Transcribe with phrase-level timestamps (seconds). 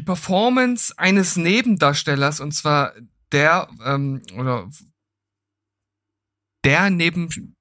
[0.00, 2.94] die Performance eines Nebendarstellers und zwar
[3.32, 4.70] der ähm, oder
[6.64, 7.54] der neben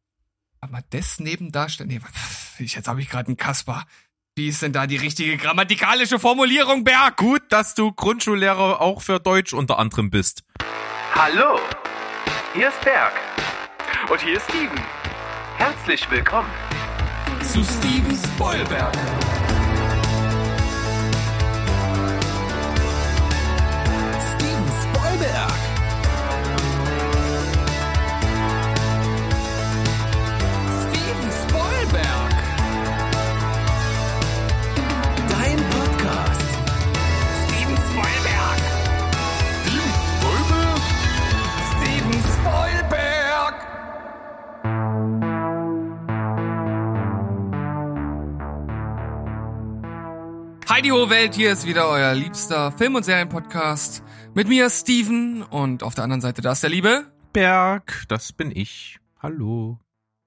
[0.61, 1.99] aber des Nebendarsteller nee
[2.59, 3.85] ich jetzt habe ich gerade einen Kasper
[4.37, 9.19] wie ist denn da die richtige grammatikalische Formulierung Berg Gut, dass du Grundschullehrer auch für
[9.19, 10.45] Deutsch unter anderem bist.
[11.13, 11.59] Hallo,
[12.53, 13.11] hier ist Berg.
[14.09, 14.79] Und hier ist Steven.
[15.57, 16.49] Herzlich willkommen.
[17.41, 18.95] zu Steven Spoilberg
[50.79, 54.01] Heidi Ho Welt, hier ist wieder euer liebster Film- und Serienpodcast
[54.33, 58.49] mit mir Steven und auf der anderen Seite da ist der liebe Berg, das bin
[58.55, 58.97] ich.
[59.21, 59.77] Hallo.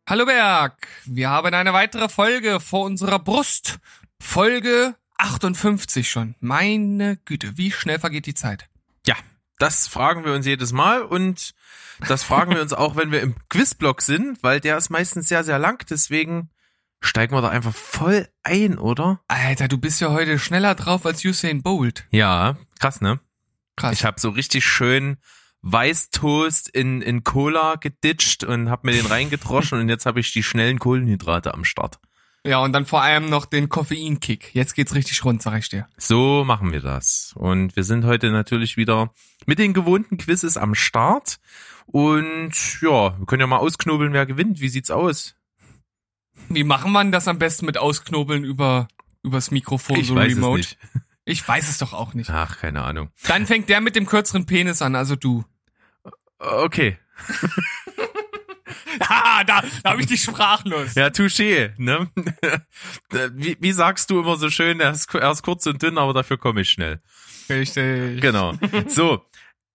[0.06, 3.78] Hallo Berg, wir haben eine weitere Folge vor unserer Brust.
[4.20, 6.34] Folge 58 schon.
[6.40, 8.68] Meine Güte, wie schnell vergeht die Zeit?
[9.06, 9.16] Ja,
[9.56, 11.54] das fragen wir uns jedes Mal und
[12.08, 15.44] das fragen wir uns auch, wenn wir im Quizblock sind, weil der ist meistens sehr,
[15.44, 15.82] sehr lang.
[15.88, 16.50] Deswegen
[17.02, 19.20] steigen wir da einfach voll ein, oder?
[19.28, 22.04] Alter, du bist ja heute schneller drauf als Usain Bolt.
[22.10, 23.20] Ja, krass, ne?
[23.76, 23.92] Krass.
[23.92, 25.18] Ich habe so richtig schön
[25.62, 30.42] Weißtoast in, in Cola geditscht und habe mir den reingedroschen und jetzt habe ich die
[30.42, 31.98] schnellen Kohlenhydrate am Start.
[32.44, 34.54] ja, und dann vor allem noch den Koffeinkick.
[34.54, 35.86] Jetzt geht's richtig rund, sag ich dir.
[35.96, 37.32] So machen wir das.
[37.36, 39.12] Und wir sind heute natürlich wieder
[39.46, 41.38] mit den gewohnten Quizzes am Start.
[41.86, 44.60] Und ja, wir können ja mal ausknobeln, wer gewinnt.
[44.60, 45.36] Wie sieht's aus?
[46.48, 48.88] Wie machen man das am besten mit Ausknobeln über
[49.22, 50.60] übers Mikrofon ich so weiß remote?
[50.60, 50.78] es nicht.
[51.24, 52.30] Ich weiß es doch auch nicht.
[52.30, 53.10] Ach, keine Ahnung.
[53.28, 55.44] Dann fängt der mit dem kürzeren Penis an, also du.
[56.38, 56.98] Okay.
[59.08, 60.94] Ah, da, da habe ich dich sprachlos.
[60.94, 62.10] Ja, touché, ne?
[63.32, 66.12] Wie, wie sagst du immer so schön, er ist, er ist kurz und dünn, aber
[66.12, 67.00] dafür komme ich schnell.
[67.48, 68.20] Richtig.
[68.20, 68.54] Genau.
[68.88, 69.24] So.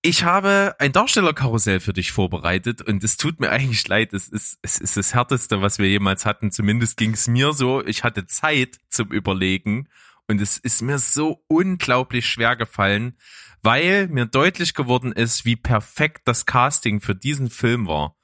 [0.04, 4.14] Ich habe ein Darstellerkarussell für dich vorbereitet und es tut mir eigentlich leid.
[4.14, 6.52] Es ist, es ist das härteste, was wir jemals hatten.
[6.52, 7.86] Zumindest ging es mir so.
[7.86, 9.90] Ich hatte Zeit zum Überlegen
[10.28, 13.18] und es ist mir so unglaublich schwer gefallen,
[13.64, 18.16] weil mir deutlich geworden ist, wie perfekt das Casting für diesen Film war.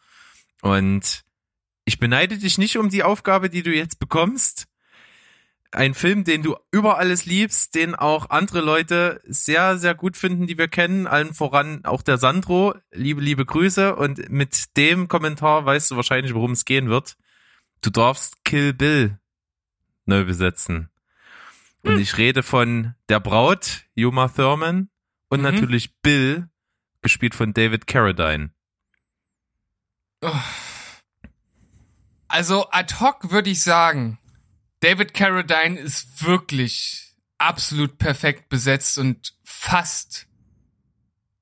[0.62, 1.24] Und
[1.86, 4.68] ich beneide dich nicht um die Aufgabe, die du jetzt bekommst.
[5.74, 10.46] Ein Film, den du über alles liebst, den auch andere Leute sehr, sehr gut finden,
[10.46, 11.08] die wir kennen.
[11.08, 12.76] Allen voran auch der Sandro.
[12.92, 13.96] Liebe, liebe Grüße.
[13.96, 17.16] Und mit dem Kommentar weißt du wahrscheinlich, worum es gehen wird.
[17.82, 19.18] Du darfst Kill Bill
[20.06, 20.90] neu besetzen.
[21.82, 24.90] Und ich rede von der Braut, Yuma Thurman,
[25.30, 25.44] und Mhm.
[25.44, 26.48] natürlich Bill,
[27.02, 28.52] gespielt von David Carradine.
[32.28, 34.18] Also ad hoc würde ich sagen,
[34.84, 40.28] David Carradine ist wirklich absolut perfekt besetzt und fast,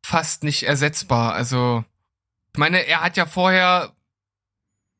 [0.06, 1.34] fast nicht ersetzbar.
[1.34, 1.84] Also,
[2.54, 3.96] ich meine, er hat ja vorher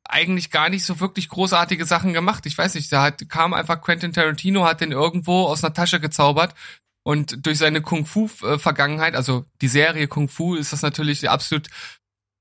[0.04, 2.48] eigentlich gar nicht so wirklich großartige Sachen gemacht.
[2.48, 6.00] Ich weiß nicht, da hat, kam einfach Quentin Tarantino, hat den irgendwo aus einer Tasche
[6.00, 6.56] gezaubert
[7.04, 11.70] und durch seine Kung-Fu-Vergangenheit, also die Serie Kung-Fu, ist das natürlich eine absolut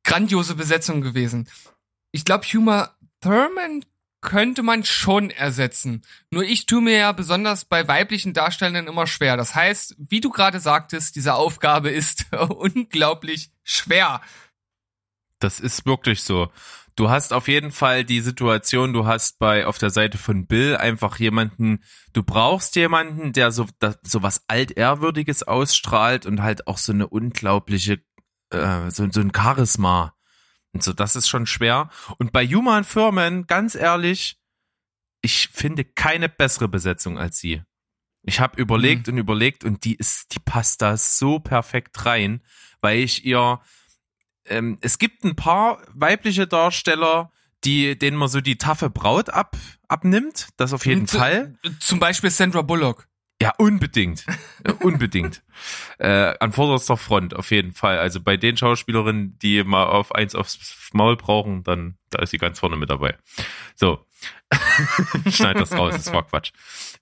[0.03, 1.47] grandiose Besetzung gewesen.
[2.11, 3.85] Ich glaube, Huma Thurman
[4.21, 6.03] könnte man schon ersetzen.
[6.31, 9.37] Nur ich tue mir ja besonders bei weiblichen Darstellern immer schwer.
[9.37, 14.21] Das heißt, wie du gerade sagtest, diese Aufgabe ist unglaublich schwer.
[15.39, 16.51] Das ist wirklich so.
[16.97, 20.77] Du hast auf jeden Fall die Situation, du hast bei auf der Seite von Bill
[20.77, 21.83] einfach jemanden,
[22.13, 27.09] du brauchst jemanden, der so da, so was altehrwürdiges ausstrahlt und halt auch so eine
[27.09, 28.03] unglaubliche
[28.51, 30.15] äh, so, so ein Charisma.
[30.73, 31.91] Und so, das ist schon schwer.
[32.19, 34.39] Und bei Human Firmen, ganz ehrlich,
[35.23, 37.63] ich finde keine bessere Besetzung als sie.
[38.23, 42.43] Ich habe überlegt und überlegt und die ist, die passt da so perfekt rein,
[42.81, 43.61] weil ich ihr
[44.47, 47.33] ähm, es gibt ein paar weibliche Darsteller,
[47.65, 49.57] die, denen man so die taffe Braut ab,
[49.89, 50.49] abnimmt.
[50.57, 51.57] Das auf jeden Und, Fall.
[51.79, 53.07] Zum Beispiel Sandra Bullock.
[53.41, 54.25] Ja, unbedingt.
[54.81, 55.43] Unbedingt.
[55.99, 57.99] Äh, an vorderster Front, auf jeden Fall.
[57.99, 62.39] Also bei den Schauspielerinnen, die mal auf eins aufs Maul brauchen, dann, da ist sie
[62.39, 63.19] ganz vorne mit dabei.
[63.75, 64.07] So.
[65.31, 66.53] Schneid das raus, das war Quatsch.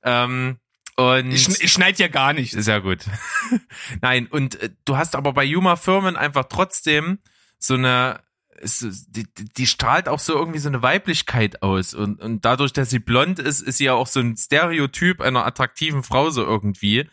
[0.02, 0.58] Ähm,
[0.96, 2.50] und Ich, ich schneid ja gar nicht.
[2.52, 3.04] sehr gut.
[4.00, 7.20] Nein, und äh, du hast aber bei Yuma Firmen einfach trotzdem
[7.60, 8.20] so eine,
[8.60, 11.94] es, die, die strahlt auch so irgendwie so eine Weiblichkeit aus.
[11.94, 15.46] Und, und dadurch, dass sie blond ist, ist sie ja auch so ein Stereotyp einer
[15.46, 17.08] attraktiven Frau so irgendwie.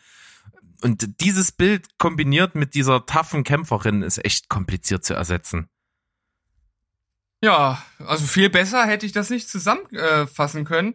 [0.82, 5.68] und dieses Bild kombiniert mit dieser taffen Kämpferin ist echt kompliziert zu ersetzen.
[7.42, 10.94] Ja, also viel besser hätte ich das nicht zusammenfassen können.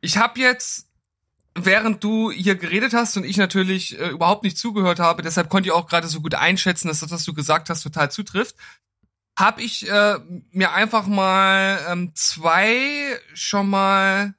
[0.00, 0.88] Ich habe jetzt,
[1.54, 5.68] während du hier geredet hast und ich natürlich äh, überhaupt nicht zugehört habe, deshalb konnte
[5.68, 8.56] ich auch gerade so gut einschätzen, dass das, was du gesagt hast, total zutrifft,
[9.36, 10.18] habe ich äh,
[10.50, 14.34] mir einfach mal ähm, zwei schon mal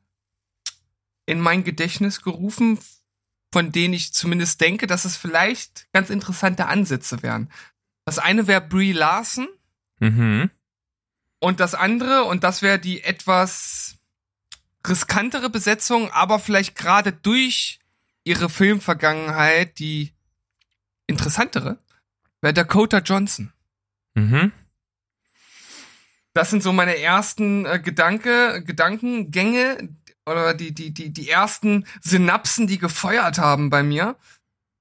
[1.26, 2.80] in mein Gedächtnis gerufen,
[3.52, 7.50] von denen ich zumindest denke, dass es vielleicht ganz interessante Ansätze wären.
[8.06, 9.48] Das eine wäre Brie Larson.
[10.00, 10.50] Mhm.
[11.40, 13.98] Und das andere, und das wäre die etwas
[14.88, 17.80] riskantere Besetzung, aber vielleicht gerade durch
[18.24, 20.14] ihre Filmvergangenheit die
[21.08, 21.78] interessantere,
[22.42, 23.52] wäre Dakota Johnson.
[24.14, 24.52] Mhm.
[26.36, 29.90] Das sind so meine ersten äh, Gedanke, Gedankengänge
[30.26, 34.18] oder die, die, die, die ersten Synapsen, die gefeuert haben bei mir.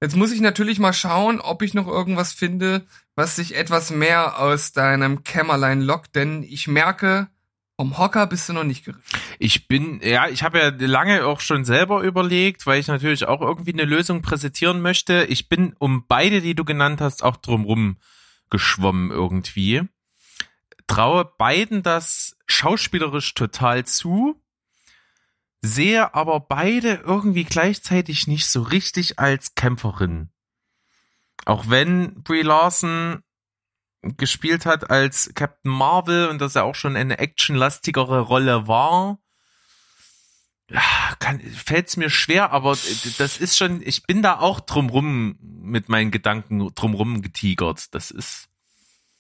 [0.03, 2.85] Jetzt muss ich natürlich mal schauen, ob ich noch irgendwas finde,
[3.15, 7.29] was sich etwas mehr aus deinem Kämmerlein lockt, denn ich merke,
[7.77, 9.05] vom Hocker bist du noch nicht gerissen.
[9.39, 13.41] Ich bin, ja, ich habe ja lange auch schon selber überlegt, weil ich natürlich auch
[13.41, 15.25] irgendwie eine Lösung präsentieren möchte.
[15.29, 17.99] Ich bin um beide, die du genannt hast, auch drumrum
[18.51, 19.83] geschwommen irgendwie.
[20.87, 24.41] Traue beiden das schauspielerisch total zu,
[25.63, 30.31] sehe aber beide irgendwie gleichzeitig nicht so richtig als Kämpferin.
[31.47, 33.23] Auch wenn Brie Larson
[34.03, 39.19] gespielt hat als Captain Marvel und dass er auch schon eine actionlastigere Rolle war,
[41.65, 42.77] fällt es mir schwer, aber
[43.19, 47.95] das ist schon, ich bin da auch drumrum mit meinen Gedanken drumrum getigert.
[47.95, 48.49] Das ist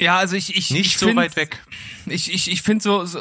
[0.00, 1.62] ja, also ich ich nicht ich so find, weit weg.
[2.06, 3.20] Ich ich ich finde so, so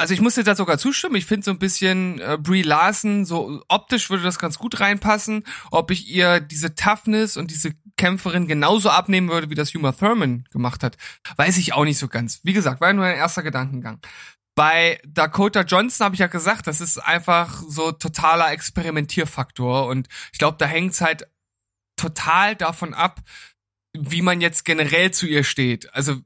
[0.00, 1.16] also ich muss dir da sogar zustimmen.
[1.16, 5.44] Ich finde so ein bisschen äh, Brie Larson, so optisch würde das ganz gut reinpassen.
[5.70, 10.44] Ob ich ihr diese Toughness und diese Kämpferin genauso abnehmen würde, wie das Uma Thurman
[10.52, 10.96] gemacht hat,
[11.36, 12.40] weiß ich auch nicht so ganz.
[12.44, 14.00] Wie gesagt, war ja nur ein erster Gedankengang.
[14.54, 20.38] Bei Dakota Johnson habe ich ja gesagt, das ist einfach so totaler Experimentierfaktor und ich
[20.38, 21.28] glaube, da hängt's halt
[21.96, 23.20] total davon ab,
[23.92, 25.92] wie man jetzt generell zu ihr steht.
[25.94, 26.16] Also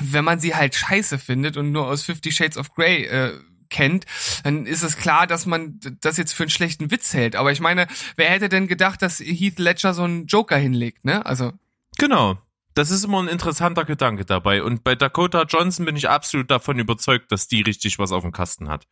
[0.00, 3.38] wenn man sie halt scheiße findet und nur aus Fifty Shades of Grey äh,
[3.70, 4.06] kennt,
[4.44, 7.36] dann ist es klar, dass man das jetzt für einen schlechten Witz hält.
[7.36, 7.86] Aber ich meine,
[8.16, 11.24] wer hätte denn gedacht, dass Heath Ledger so einen Joker hinlegt, ne?
[11.26, 11.52] Also.
[11.98, 12.38] Genau.
[12.74, 14.62] Das ist immer ein interessanter Gedanke dabei.
[14.62, 18.32] Und bei Dakota Johnson bin ich absolut davon überzeugt, dass die richtig was auf dem
[18.32, 18.86] Kasten hat.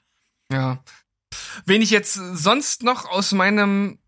[0.51, 0.83] Ja.
[1.67, 3.99] Wen ich jetzt sonst noch aus meinem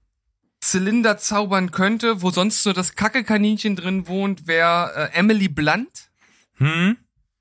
[0.61, 6.11] Zylinder zaubern könnte, wo sonst so das Kackekaninchen drin wohnt, wäre äh, Emily Blunt.
[6.57, 6.97] Hm?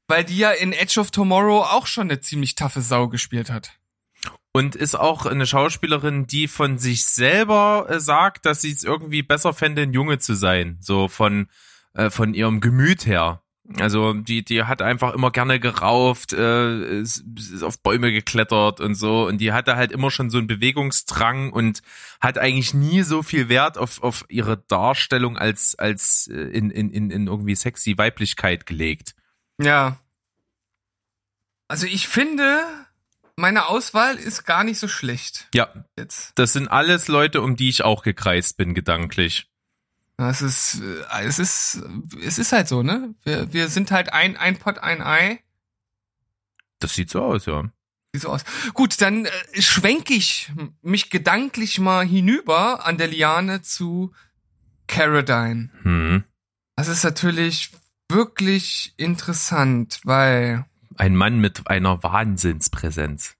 [0.07, 3.73] Weil die ja in Edge of Tomorrow auch schon eine ziemlich taffe Sau gespielt hat.
[4.53, 9.23] Und ist auch eine Schauspielerin, die von sich selber äh, sagt, dass sie es irgendwie
[9.23, 10.77] besser fände, ein Junge zu sein.
[10.79, 11.49] So von,
[11.93, 13.41] äh, von ihrem Gemüt her.
[13.79, 18.95] Also die, die hat einfach immer gerne gerauft, äh, ist, ist auf Bäume geklettert und
[18.95, 19.27] so.
[19.27, 21.81] Und die hatte halt immer schon so einen Bewegungsdrang und
[22.21, 26.91] hat eigentlich nie so viel Wert auf, auf ihre Darstellung als, als äh, in, in,
[26.91, 29.15] in, in irgendwie sexy Weiblichkeit gelegt.
[29.61, 29.99] Ja.
[31.67, 32.63] Also ich finde,
[33.35, 35.49] meine Auswahl ist gar nicht so schlecht.
[35.53, 35.67] Ja.
[35.97, 36.31] Jetzt.
[36.35, 39.49] Das sind alles Leute, um die ich auch gekreist bin, gedanklich.
[40.17, 41.83] Es ist, äh, es ist,
[42.23, 43.13] es ist halt so, ne?
[43.23, 45.39] Wir, wir sind halt ein, ein Pot, ein Ei.
[46.79, 47.63] Das sieht so aus, ja.
[48.13, 48.43] Sieht so aus.
[48.73, 54.11] Gut, dann äh, schwenke ich mich gedanklich mal hinüber an der Liane zu
[54.87, 55.69] Caradine.
[55.83, 56.23] Hm.
[56.75, 57.71] Das ist natürlich
[58.09, 63.35] wirklich interessant, weil Ein Mann mit einer Wahnsinnspräsenz.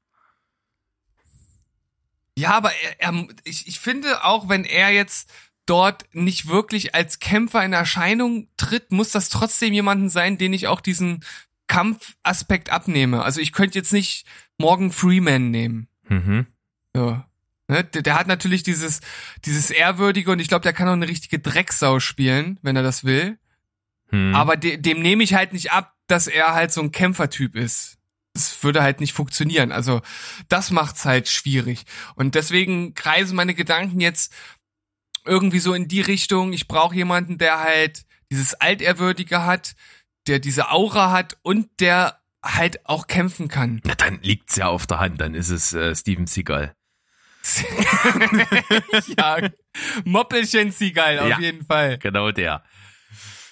[2.37, 5.31] Ja, aber er, er, ich, ich finde auch, wenn er jetzt
[5.67, 10.67] dort nicht wirklich als Kämpfer in Erscheinung tritt, muss das trotzdem jemanden sein, den ich
[10.67, 11.23] auch diesen
[11.67, 13.23] Kampfaspekt abnehme.
[13.23, 14.25] Also ich könnte jetzt nicht
[14.57, 15.87] Morgan Freeman nehmen.
[16.09, 16.47] Mhm.
[16.95, 17.21] So.
[17.67, 17.83] Ne?
[17.83, 19.01] Der, der hat natürlich dieses,
[19.45, 23.03] dieses Ehrwürdige und ich glaube, der kann auch eine richtige Drecksau spielen, wenn er das
[23.03, 23.37] will.
[24.09, 24.33] Hm.
[24.33, 27.97] Aber de, dem nehme ich halt nicht ab, dass er halt so ein Kämpfertyp ist.
[28.33, 29.71] Das würde halt nicht funktionieren.
[29.71, 30.01] Also
[30.47, 31.85] das macht's halt schwierig.
[32.15, 34.33] Und deswegen kreisen meine Gedanken jetzt
[35.27, 39.75] irgendwie so in die Richtung, ich brauche jemanden, der halt dieses Altehrwürdige hat,
[40.27, 43.81] der diese Aura hat und der halt auch kämpfen kann.
[43.85, 46.73] Na, dann liegt's ja auf der Hand, dann ist es äh, Steven Seagal.
[49.17, 49.37] ja,
[50.05, 51.39] Moppelchen Seagal auf Ja.
[51.39, 51.97] jeden Fall.
[51.97, 52.63] Genau der.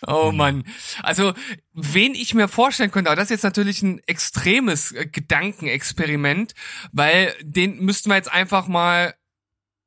[0.08, 0.65] Oh Mann.
[1.01, 1.34] Also,
[1.74, 6.53] wen ich mir vorstellen könnte, aber das ist jetzt natürlich ein extremes äh, Gedankenexperiment,
[6.91, 9.15] weil den müssten wir jetzt einfach mal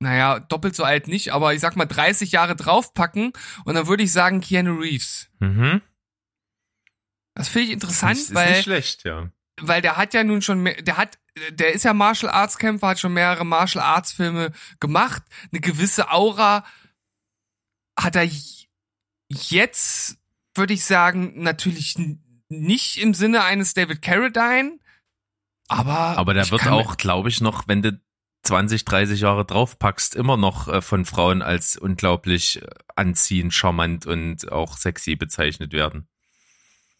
[0.00, 3.32] naja, doppelt so alt nicht, aber ich sag mal 30 Jahre draufpacken
[3.64, 5.28] und dann würde ich sagen Keanu Reeves.
[5.40, 5.82] Mhm.
[7.34, 9.30] Das finde ich interessant, ist, ist weil nicht schlecht, ja.
[9.60, 11.18] weil der hat ja nun schon, mehr, der hat,
[11.50, 16.10] der ist ja Martial Arts Kämpfer, hat schon mehrere Martial Arts Filme gemacht, eine gewisse
[16.10, 16.64] Aura
[17.98, 18.28] hat er
[19.28, 20.18] jetzt,
[20.54, 21.96] würde ich sagen, natürlich
[22.48, 24.78] nicht im Sinne eines David Carradine,
[25.68, 28.00] aber Aber der wird auch, glaube ich, noch, wenn du
[28.44, 32.66] 20, 30 Jahre draufpackst, immer noch äh, von Frauen als unglaublich äh,
[32.96, 36.08] anziehend, charmant und auch sexy bezeichnet werden.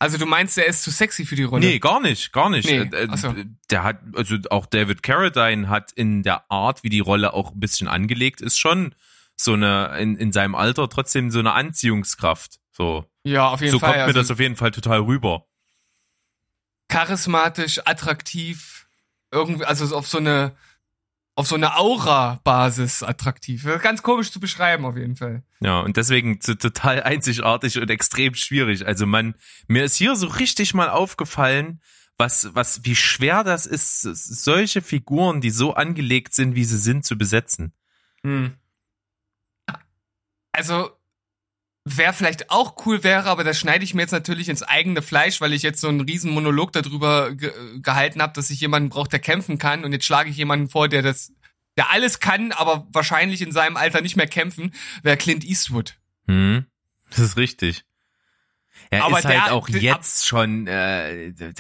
[0.00, 1.66] Also du meinst, der ist zu sexy für die Rolle?
[1.66, 2.68] Nee, gar nicht, gar nicht.
[2.68, 3.34] Nee, Äh, so.
[3.70, 7.58] Der hat, also auch David Carradine hat in der Art, wie die Rolle auch ein
[7.60, 8.94] bisschen angelegt ist, schon
[9.34, 12.58] so eine, in, in seinem Alter trotzdem so eine Anziehungskraft.
[12.72, 13.88] So, Ja, auf jeden so Fall.
[13.90, 15.46] kommt mir also das auf jeden Fall total rüber.
[16.88, 18.86] charismatisch, attraktiv,
[19.30, 20.56] irgendwie, also auf so eine,
[21.38, 23.64] auf so eine Aura-Basis attraktiv.
[23.80, 25.44] Ganz komisch zu beschreiben, auf jeden Fall.
[25.60, 28.84] Ja, und deswegen total einzigartig und extrem schwierig.
[28.84, 29.36] Also man,
[29.68, 31.80] mir ist hier so richtig mal aufgefallen,
[32.16, 37.04] was, was, wie schwer das ist, solche Figuren, die so angelegt sind, wie sie sind,
[37.04, 37.72] zu besetzen.
[38.24, 38.54] Hm.
[40.50, 40.90] Also,
[41.96, 45.40] wer vielleicht auch cool wäre, aber das schneide ich mir jetzt natürlich ins eigene Fleisch,
[45.40, 49.08] weil ich jetzt so einen riesen Monolog darüber ge gehalten habe, dass ich jemanden brauche,
[49.08, 51.32] der kämpfen kann und jetzt schlage ich jemanden vor, der das,
[51.76, 55.96] der alles kann, aber wahrscheinlich in seinem Alter nicht mehr kämpfen, wäre Clint Eastwood.
[56.26, 56.66] Hm,
[57.10, 57.84] das ist richtig.
[58.90, 61.52] Er Aber ist halt der- auch jetzt schon, äh, der,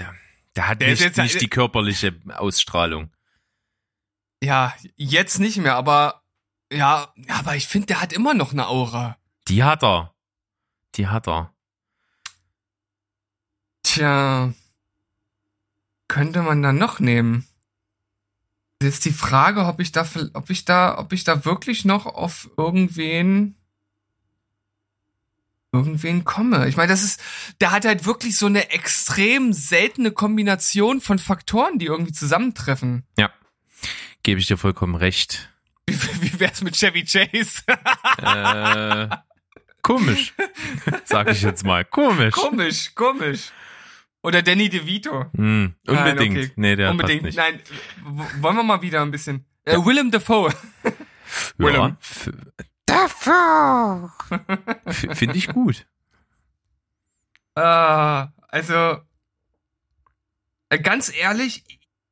[0.56, 3.12] der hat Der nicht, jetzt- nicht die körperliche Ausstrahlung.
[4.42, 6.22] Ja, jetzt nicht mehr, aber
[6.72, 9.16] ja aber ich finde, der hat immer noch eine Aura.
[9.48, 10.14] Die hat er.
[10.98, 11.54] Die hat er.
[13.84, 14.52] Tja,
[16.08, 17.46] könnte man da noch nehmen?
[18.82, 22.50] Jetzt die Frage, ob ich da, ob ich da, ob ich da wirklich noch auf
[22.56, 23.56] irgendwen,
[25.72, 26.68] irgendwen komme.
[26.68, 27.20] Ich meine, das ist,
[27.60, 33.04] der hat halt wirklich so eine extrem seltene Kombination von Faktoren, die irgendwie zusammentreffen.
[33.16, 33.32] Ja,
[34.22, 35.50] gebe ich dir vollkommen recht.
[35.88, 37.62] Wie, wie wär's mit Chevy Chase?
[38.18, 39.08] äh,
[39.88, 40.34] komisch,
[41.04, 41.84] sag ich jetzt mal.
[41.84, 42.34] Komisch.
[42.34, 43.50] komisch, komisch.
[44.22, 45.26] Oder Danny DeVito.
[45.32, 46.36] Nein, unbedingt.
[46.38, 46.52] okay.
[46.56, 47.22] Nee, der Unbedingt.
[47.22, 47.38] passt nicht.
[47.38, 47.60] Nein,
[48.42, 49.46] wollen wir mal wieder ein bisschen.
[49.64, 50.52] Äh, Willem Dafoe.
[50.84, 50.92] Ja,
[51.56, 51.96] Willem.
[52.00, 52.30] f-
[52.86, 54.10] Dafoe!
[55.14, 55.86] Finde ich gut.
[57.54, 58.98] Ah, also,
[60.70, 61.64] äh, ganz ehrlich,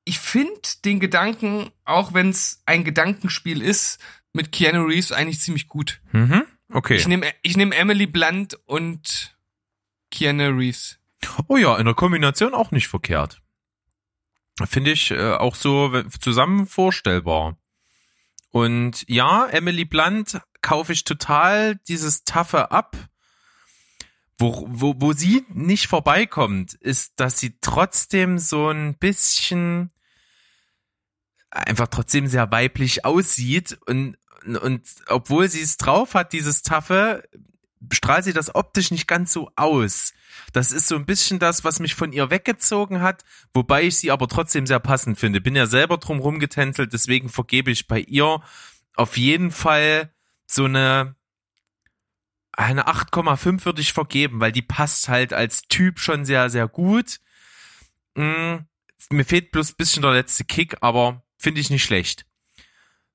[0.04, 3.99] ich finde den Gedanken, auch wenn es ein Gedankenspiel ist,
[4.33, 6.00] mit Keanu Reeves eigentlich ziemlich gut.
[6.12, 6.45] Mhm.
[6.73, 6.96] Okay.
[6.96, 9.37] Ich nehme ich nehm Emily Blunt und
[10.11, 10.99] Keanu Reeves.
[11.49, 13.40] Oh ja, in der Kombination auch nicht verkehrt.
[14.64, 17.58] Finde ich äh, auch so zusammen vorstellbar.
[18.50, 22.96] Und ja, Emily Blunt kaufe ich total dieses Taffe ab.
[24.38, 29.90] Wo, wo, wo sie nicht vorbeikommt, ist, dass sie trotzdem so ein bisschen
[31.50, 37.28] einfach trotzdem sehr weiblich aussieht und, und obwohl sie es drauf hat, dieses Taffe,
[37.92, 40.12] strahlt sie das optisch nicht ganz so aus.
[40.52, 44.10] Das ist so ein bisschen das, was mich von ihr weggezogen hat, wobei ich sie
[44.10, 45.40] aber trotzdem sehr passend finde.
[45.40, 48.42] Bin ja selber drum rumgetänzelt, deswegen vergebe ich bei ihr
[48.94, 50.12] auf jeden Fall
[50.46, 51.16] so eine
[52.52, 57.20] eine 8,5 würde ich vergeben, weil die passt halt als Typ schon sehr, sehr gut.
[58.14, 58.56] Mm,
[59.10, 62.24] mir fehlt bloß ein bisschen der letzte Kick, aber finde ich nicht schlecht.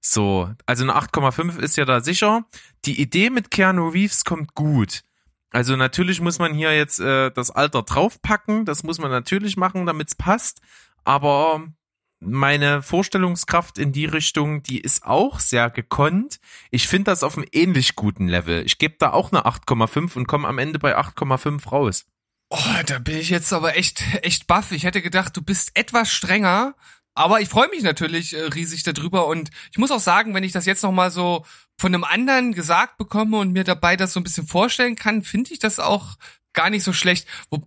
[0.02, 2.46] So, also eine 8,5 ist ja da sicher.
[2.86, 5.04] Die Idee mit Keanu Reeves kommt gut.
[5.52, 9.86] Also natürlich muss man hier jetzt äh, das Alter draufpacken, das muss man natürlich machen,
[9.86, 10.62] damit's passt.
[11.04, 11.62] Aber
[12.20, 16.40] meine Vorstellungskraft in die Richtung, die ist auch sehr gekonnt.
[16.70, 18.66] Ich finde das auf einem ähnlich guten Level.
[18.66, 22.06] Ich gebe da auch eine 8,5 und komme am Ende bei 8,5 raus.
[22.50, 24.72] Oh, da bin ich jetzt aber echt, echt baff.
[24.72, 26.76] Ich hätte gedacht, du bist etwas strenger.
[27.14, 30.54] Aber ich freue mich natürlich äh, riesig darüber und ich muss auch sagen, wenn ich
[30.54, 31.46] das jetzt noch mal so
[31.78, 35.52] von einem anderen gesagt bekomme und mir dabei das so ein bisschen vorstellen kann, finde
[35.52, 36.16] ich das auch
[36.54, 37.28] gar nicht so schlecht.
[37.50, 37.64] Wo,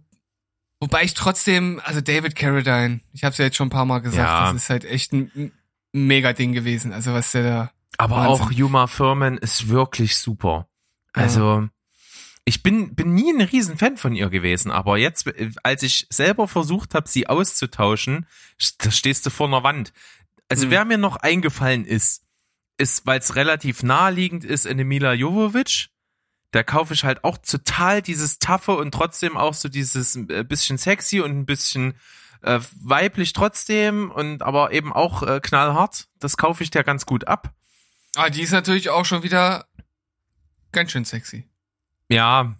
[0.80, 3.98] wobei ich trotzdem, also David Carradine, ich habe es ja jetzt schon ein paar Mal
[4.00, 4.52] gesagt, Ja.
[4.52, 5.52] das ist halt echt ein,
[5.92, 6.92] mega Ding gewesen.
[6.92, 8.46] Also was der da Aber Wahnsinn.
[8.46, 10.68] auch Yuma Thurman ist wirklich super.
[11.12, 11.68] Also,
[12.44, 15.30] ich bin, bin nie ein Riesenfan von ihr gewesen, aber jetzt,
[15.62, 18.26] als ich selber versucht habe, sie auszutauschen,
[18.78, 19.92] da stehst du vor einer Wand.
[20.48, 20.70] Also, Mhm.
[20.70, 22.22] wer mir noch eingefallen ist,
[22.76, 25.88] ist, weil es relativ naheliegend ist, in Mila Jovovic.
[26.50, 30.76] Da kaufe ich halt auch total dieses Taffe und trotzdem auch so dieses äh, bisschen
[30.78, 31.94] sexy und ein bisschen
[32.42, 36.08] äh, weiblich trotzdem und aber eben auch äh, knallhart.
[36.20, 37.54] Das kaufe ich dir ganz gut ab.
[38.16, 39.66] Ah, die ist natürlich auch schon wieder
[40.72, 41.48] ganz schön sexy.
[42.08, 42.54] Ja,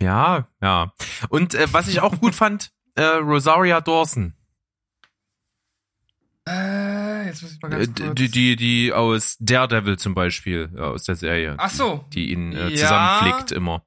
[0.00, 0.92] ja, ja.
[1.28, 4.34] Und äh, was ich auch gut fand, äh, Rosaria Dawson.
[6.48, 8.14] Äh, jetzt muss ich mal Äh, ganz kurz.
[8.14, 11.56] die, die, die aus Daredevil zum Beispiel, äh, aus der Serie.
[11.58, 12.04] Ach so.
[12.14, 12.76] Die ihn äh, Ja.
[12.76, 13.84] zusammenflickt immer.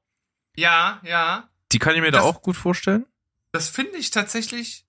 [0.56, 1.48] Ja, ja.
[1.72, 3.06] Die kann ich mir da Das- auch gut vorstellen.
[3.52, 4.86] Das finde ich tatsächlich,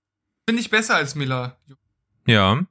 [0.48, 1.58] finde ich besser als Miller.
[2.28, 2.64] Ja.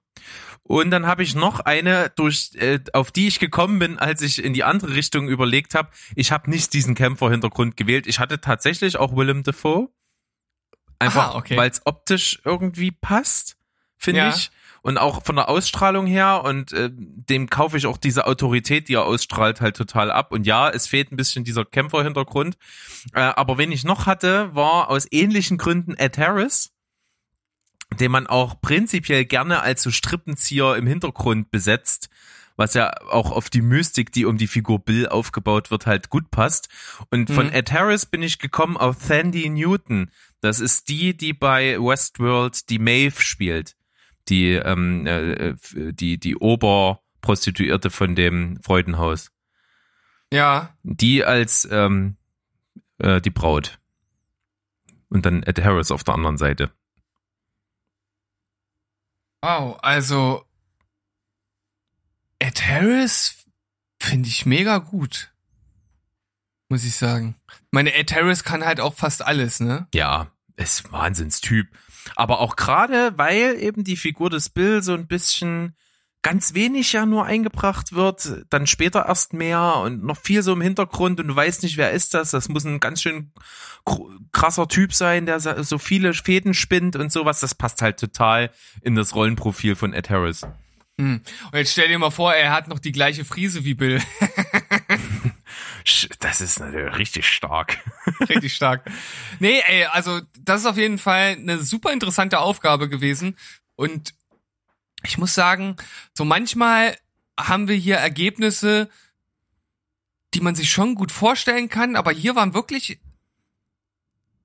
[0.73, 4.43] Und dann habe ich noch eine, durch, äh, auf die ich gekommen bin, als ich
[4.43, 5.91] in die andere Richtung überlegt habe.
[6.17, 8.07] Ich habe nicht diesen Kämpfer-Hintergrund gewählt.
[8.07, 9.91] Ich hatte tatsächlich auch Willem Dafoe.
[10.99, 11.59] Einfach, Aha, okay.
[11.59, 13.59] weil es optisch irgendwie passt,
[13.99, 14.29] finde Ja.
[14.31, 14.50] ich.
[14.81, 18.95] Und auch von der Ausstrahlung her und äh, dem kaufe ich auch diese Autorität, die
[18.95, 20.33] er ausstrahlt, halt total ab.
[20.33, 22.57] Und ja, es fehlt ein bisschen dieser Kämpfer-Hintergrund.
[23.12, 26.72] Äh, aber wen ich noch hatte, war aus ähnlichen Gründen Ed Harris
[28.01, 32.09] den man auch prinzipiell gerne als so Strippenzieher im Hintergrund besetzt,
[32.57, 36.31] was ja auch auf die Mystik, die um die Figur Bill aufgebaut wird, halt gut
[36.31, 36.69] passt.
[37.11, 37.53] Und von Mhm.
[37.53, 40.11] Ed Harris bin ich gekommen auf Sandy Newton.
[40.41, 43.77] Das ist die, die bei Westworld die Maeve spielt.
[44.29, 49.33] Die, ähm, äh, die, die Oberprostituierte von dem Freudenhaus.
[50.33, 50.77] Ja.
[50.83, 52.17] Die als ähm,
[52.99, 53.79] äh, die Braut.
[55.09, 56.71] Und dann Ed Harris auf der anderen Seite.
[59.43, 60.45] Wow, also
[62.39, 63.45] Ed Harris
[63.99, 65.33] finde ich mega gut.
[66.69, 67.37] Muss ich sagen.
[67.71, 69.89] Meine Ed Harris kann halt auch fast alles, ne?
[69.95, 71.67] Ja, ist Wahnsinnstyp.
[72.17, 75.77] Aber auch gerade, weil eben die Figur des Bill so ein bisschen
[76.23, 80.61] ganz wenig ja nur eingebracht wird, dann später erst mehr und noch viel so im
[80.61, 82.31] Hintergrund und du weißt nicht, wer ist das.
[82.31, 83.33] Das muss ein ganz schön
[84.31, 87.41] krasser Typ sein, der so- viele Fäden spinnt und sowas.
[87.41, 88.50] Das passt halt total
[88.83, 90.43] in das Rollenprofil von Ed Harris.
[91.00, 91.23] Hm.
[91.50, 94.00] Und jetzt stell dir mal vor, er hat noch die gleiche Frise wie Bill.
[96.21, 97.79] Das ist natürlich richtig stark.
[98.29, 98.88] Richtig stark.
[99.40, 103.37] Nee, ey, also das ist auf jeden Fall eine super interessante Aufgabe gewesen.
[103.75, 104.14] Und
[105.05, 105.77] ich muss sagen,
[106.15, 106.97] so manchmal
[107.38, 108.88] haben wir hier Ergebnisse,
[110.35, 113.01] die man sich schon gut vorstellen kann, aber hier waren wirklich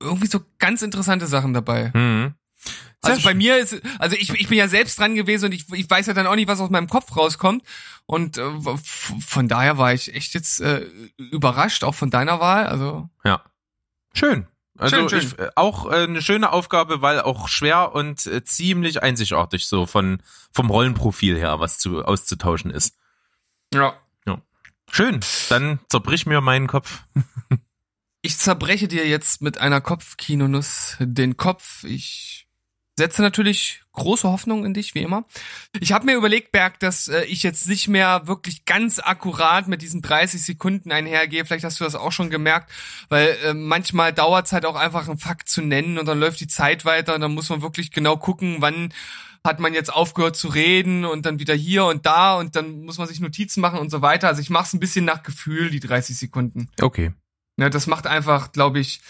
[0.00, 1.92] irgendwie so ganz interessante Sachen dabei.
[1.92, 2.34] Hm.
[3.02, 5.72] Sehr Also bei mir ist, also ich, ich bin ja selbst dran gewesen und ich,
[5.72, 7.62] ich weiß ja dann auch nicht, was aus meinem Kopf rauskommt.
[8.06, 8.50] Und äh,
[9.24, 10.84] von daher war ich echt jetzt äh,
[11.16, 12.66] überrascht, auch von deiner Wahl.
[12.66, 13.42] Also Ja.
[14.14, 14.48] Schön.
[14.78, 15.18] Also Schön, schön.
[15.20, 19.86] Ich, äh, auch äh, eine schöne Aufgabe, weil auch schwer und äh, ziemlich einzigartig so
[19.86, 22.96] von vom Rollenprofil her, was zu auszutauschen ist.
[24.26, 24.40] ja.
[24.90, 25.20] Schön.
[25.48, 27.02] Dann zerbrich mir meinen Kopf.
[28.20, 31.84] Ich zerbreche dir jetzt mit einer Kopfkinonuss den Kopf.
[31.84, 32.47] Ich
[32.98, 35.24] setze natürlich große Hoffnung in dich, wie immer.
[35.80, 39.82] Ich habe mir überlegt, Berg, dass äh, ich jetzt nicht mehr wirklich ganz akkurat mit
[39.82, 41.44] diesen 30 Sekunden einhergehe.
[41.44, 42.70] Vielleicht hast du das auch schon gemerkt,
[43.08, 46.40] weil äh, manchmal dauert es halt auch einfach, einen Fakt zu nennen und dann läuft
[46.40, 48.92] die Zeit weiter und dann muss man wirklich genau gucken, wann
[49.44, 52.98] hat man jetzt aufgehört zu reden und dann wieder hier und da und dann muss
[52.98, 54.28] man sich Notizen machen und so weiter.
[54.28, 56.68] Also ich mache es ein bisschen nach Gefühl, die 30 Sekunden.
[56.80, 57.12] Okay.
[57.58, 59.00] Ja, das macht einfach, glaube ich,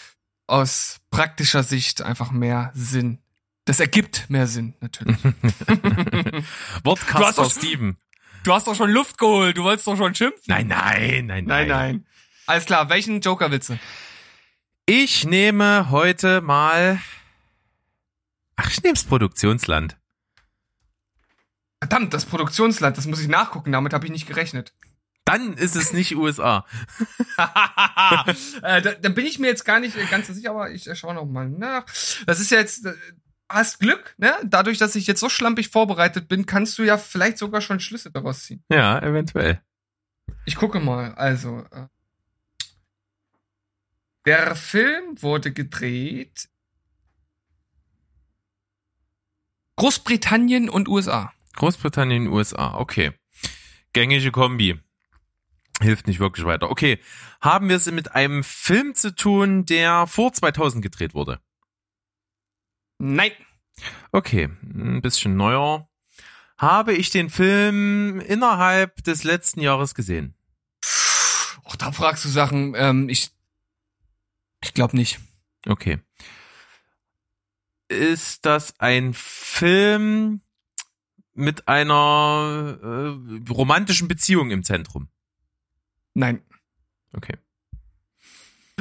[0.47, 3.19] aus praktischer Sicht einfach mehr Sinn.
[3.69, 5.15] Das ergibt mehr Sinn, natürlich.
[6.83, 7.97] Wortcaster doch- Steven.
[8.43, 10.41] du hast doch schon Luft geholt, du wolltest doch schon schimpfen.
[10.47, 12.07] Nein, nein, nein, nein, nein.
[12.47, 13.77] Alles klar, welchen Joker willst du?
[14.87, 16.99] Ich nehme heute mal.
[18.55, 19.97] Ach, ich nehm's Produktionsland.
[21.79, 24.73] Verdammt, das Produktionsland, das muss ich nachgucken, damit habe ich nicht gerechnet.
[25.25, 26.65] Dann ist es nicht USA.
[28.63, 30.95] äh, da, da bin ich mir jetzt gar nicht ganz so sicher, aber ich äh,
[30.95, 31.85] schaue noch mal nach.
[32.25, 32.95] Das ist ja jetzt, äh,
[33.49, 34.33] hast Glück, ne?
[34.43, 38.11] Dadurch, dass ich jetzt so schlampig vorbereitet bin, kannst du ja vielleicht sogar schon Schlüsse
[38.11, 38.63] daraus ziehen.
[38.69, 39.61] Ja, eventuell.
[40.45, 41.65] Ich gucke mal, also.
[41.71, 41.87] Äh,
[44.25, 46.49] der Film wurde gedreht.
[49.75, 51.33] Großbritannien und USA.
[51.55, 53.13] Großbritannien, USA, okay.
[53.93, 54.79] Gängige Kombi.
[55.81, 56.69] Hilft nicht wirklich weiter.
[56.69, 56.99] Okay,
[57.39, 61.39] haben wir es mit einem Film zu tun, der vor 2000 gedreht wurde?
[62.99, 63.31] Nein.
[64.11, 65.89] Okay, ein bisschen neuer.
[66.57, 70.35] Habe ich den Film innerhalb des letzten Jahres gesehen?
[71.63, 72.73] Och, da fragst du Sachen.
[72.75, 73.31] Ähm, ich
[74.61, 75.19] ich glaube nicht.
[75.65, 75.99] Okay.
[77.87, 80.41] Ist das ein Film
[81.33, 85.09] mit einer äh, romantischen Beziehung im Zentrum?
[86.13, 86.41] Nein.
[87.13, 87.37] Okay.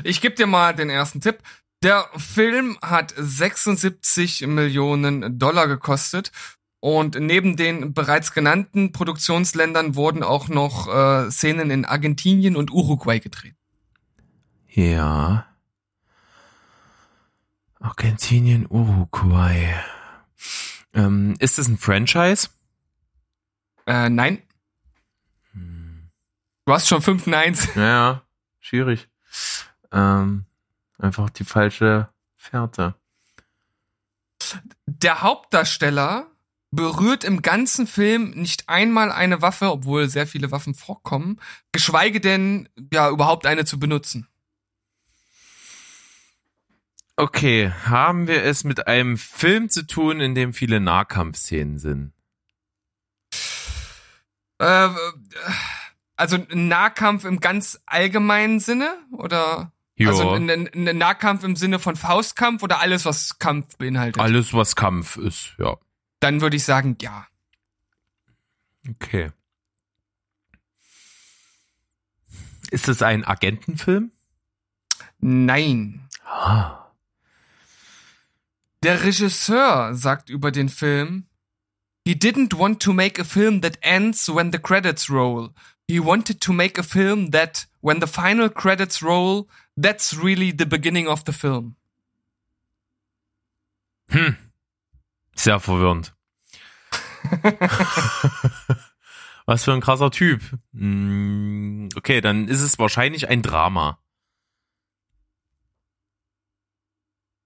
[0.03, 1.43] Ich gebe dir mal den ersten Tipp.
[1.83, 6.33] Der Film hat 76 Millionen Dollar gekostet
[6.81, 13.19] Und neben den bereits genannten Produktionsländern wurden auch noch äh, Szenen in Argentinien und Uruguay
[13.19, 13.57] gedreht.
[14.69, 15.47] Ja.
[17.81, 19.75] Argentinien, Uruguay.
[20.95, 22.49] Ähm, ist das ein Franchise?
[23.87, 24.43] Äh, nein.
[26.65, 27.67] Du hast schon fünf Neins.
[27.75, 28.23] Ja, ja.
[28.61, 29.09] schwierig.
[29.91, 30.45] Ähm,
[30.99, 32.95] einfach die falsche Fährte.
[34.87, 36.27] Der Hauptdarsteller
[36.71, 41.41] berührt im ganzen Film nicht einmal eine Waffe, obwohl sehr viele Waffen vorkommen,
[41.73, 44.29] geschweige denn ja überhaupt eine zu benutzen.
[47.17, 52.13] Okay, haben wir es mit einem Film zu tun, in dem viele Nahkampfszenen sind?
[54.59, 54.89] Äh,
[56.17, 61.81] also Nahkampf im ganz allgemeinen Sinne oder Ja, also ein, ein, ein Nahkampf im Sinne
[61.81, 64.23] von Faustkampf oder alles was Kampf beinhaltet?
[64.23, 65.77] alles, was Kampf ist, ja.
[66.21, 67.27] Dann würde ich sagen ja.
[68.89, 69.33] Okay.
[72.71, 74.13] Ist es ein Agentenfilm?
[75.19, 76.09] Nein.
[76.25, 76.93] Ah.
[78.83, 81.27] Der Regisseur sagt über den Film,
[82.05, 85.51] He didn't want to make a film that ends when the credits roll.
[85.87, 89.49] He wanted to make a film that, when the final credits roll,
[89.81, 91.77] that's really the beginning of the film.
[94.11, 94.37] Hm.
[95.35, 96.15] Sehr verwirrend.
[99.47, 100.43] Was für ein krasser Typ.
[100.73, 103.99] Hm, Okay, dann ist es wahrscheinlich ein Drama.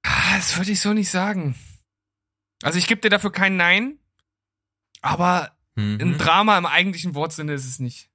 [0.04, 1.54] Ah, Das würde ich so nicht sagen.
[2.62, 3.98] Also ich gebe dir dafür kein Nein,
[5.00, 6.18] aber ein Mhm.
[6.18, 8.10] Drama im eigentlichen Wortsinne ist es nicht.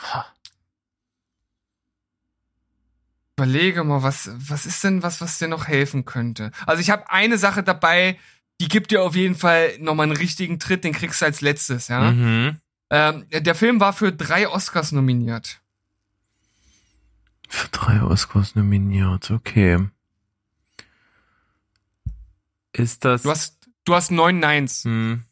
[0.00, 0.26] Ha.
[3.36, 6.52] Überlege mal, was, was ist denn was, was dir noch helfen könnte?
[6.64, 8.18] Also ich habe eine Sache dabei,
[8.62, 11.88] die gibt dir auf jeden Fall nochmal einen richtigen Tritt, den kriegst du als letztes,
[11.88, 12.12] ja.
[12.12, 12.56] Mhm.
[12.88, 15.60] Ähm, der Film war für drei Oscars nominiert.
[17.46, 19.86] Für drei Oscars nominiert, okay.
[22.72, 24.84] Ist das, Du hast, du hast neun Neins.
[24.84, 25.24] hm,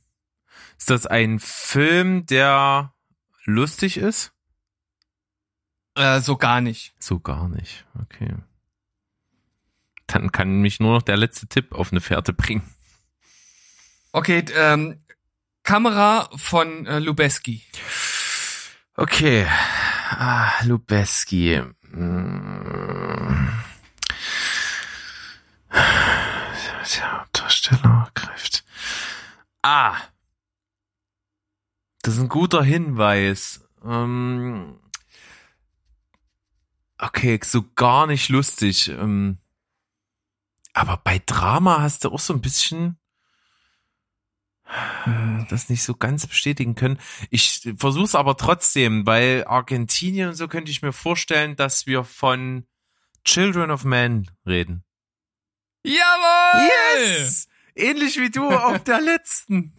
[0.76, 2.92] ist das ein Film, der
[3.46, 4.33] lustig ist?
[5.96, 6.94] Äh, so gar nicht.
[6.98, 8.34] So gar nicht, okay.
[10.06, 12.62] Dann kann mich nur noch der letzte Tipp auf eine Fährte bringen.
[14.12, 15.00] Okay, ähm,
[15.64, 17.64] Kamera von äh, Lubeski.
[18.96, 19.46] Okay.
[20.10, 21.62] Ah, Lubeski.
[21.90, 23.48] Mm.
[26.96, 28.64] Der Darsteller greift.
[29.62, 29.96] Ah.
[32.02, 33.66] Das ist ein guter Hinweis.
[33.82, 34.78] Ähm,
[37.06, 38.88] okay, so gar nicht lustig.
[38.88, 39.38] Ähm,
[40.72, 42.98] aber bei Drama hast du auch so ein bisschen
[45.48, 46.98] das nicht so ganz bestätigen können.
[47.30, 52.04] Ich versuche es aber trotzdem, weil Argentinien und so könnte ich mir vorstellen, dass wir
[52.04, 52.66] von
[53.24, 54.84] Children of Men reden.
[55.84, 57.28] Jawohl!
[57.76, 59.74] Ähnlich wie du auf der letzten.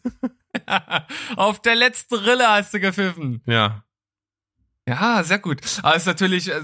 [1.35, 3.41] Auf der letzten Rille hast du gepfiffen.
[3.45, 3.83] Ja.
[4.87, 5.61] Ja, sehr gut.
[5.83, 6.61] Aber es ist natürlich, äh,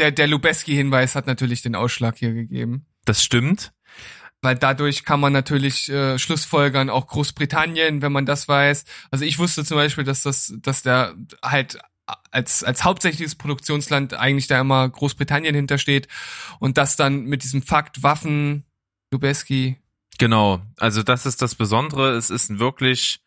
[0.00, 2.86] der, der Lubeski-Hinweis hat natürlich den Ausschlag hier gegeben.
[3.04, 3.72] Das stimmt.
[4.42, 8.84] Weil dadurch kann man natürlich äh, Schlussfolgern, auch Großbritannien, wenn man das weiß.
[9.10, 11.78] Also ich wusste zum Beispiel, dass das, dass der halt
[12.30, 16.08] als, als hauptsächliches Produktionsland eigentlich da immer Großbritannien hintersteht
[16.58, 18.64] und das dann mit diesem Fakt Waffen,
[19.12, 19.76] Lubeski,
[20.20, 20.60] Genau.
[20.76, 22.10] Also das ist das Besondere.
[22.10, 23.20] Es ist ein wirklich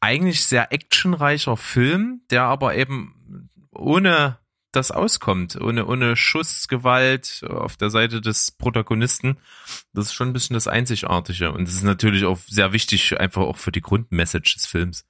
[0.00, 4.38] eigentlich sehr actionreicher Film, der aber eben ohne
[4.76, 9.38] das auskommt, ohne, ohne Schussgewalt auf der Seite des Protagonisten.
[9.92, 11.50] Das ist schon ein bisschen das Einzigartige.
[11.52, 15.04] Und das ist natürlich auch sehr wichtig, einfach auch für die Grundmessage des Films.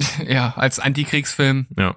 [0.26, 1.96] ja, als Antikriegsfilm Ja.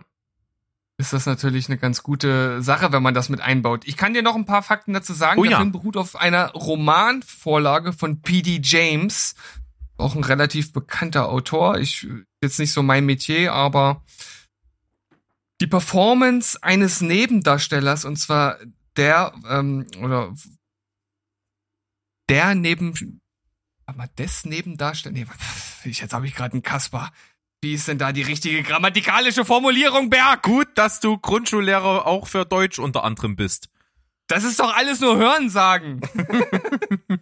[0.97, 3.83] ist das natürlich eine ganz gute Sache, wenn man das mit einbaut.
[3.85, 5.39] Ich kann dir noch ein paar Fakten dazu sagen.
[5.39, 5.57] Oh Der ja.
[5.57, 8.61] Film beruht auf einer Romanvorlage von P.D.
[8.63, 9.35] James,
[9.97, 11.77] auch ein relativ bekannter Autor.
[11.77, 12.07] Ich
[12.41, 14.03] jetzt nicht so mein Metier, aber
[15.61, 18.57] die Performance eines Nebendarstellers und zwar
[18.95, 20.33] der ähm, oder
[22.29, 23.21] der neben
[23.85, 25.13] aber des Nebendarsteller.
[25.13, 25.25] Nee,
[25.89, 27.11] jetzt habe ich gerade einen Kasper.
[27.61, 30.43] Wie ist denn da die richtige grammatikalische Formulierung, Berg?
[30.43, 33.69] Gut, dass du Grundschullehrer auch für Deutsch unter anderem bist.
[34.27, 36.01] Das ist doch alles nur Hörensagen.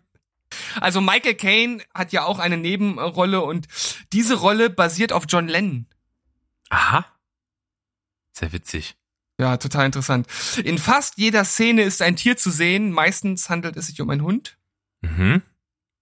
[0.82, 3.68] also Michael Caine hat ja auch eine Nebenrolle und
[4.14, 5.88] diese Rolle basiert auf John Lennon.
[6.70, 7.06] Aha.
[8.38, 8.96] Sehr witzig.
[9.40, 10.28] Ja, total interessant.
[10.64, 12.92] In fast jeder Szene ist ein Tier zu sehen.
[12.92, 14.58] Meistens handelt es sich um einen Hund.
[15.02, 15.42] Mhm.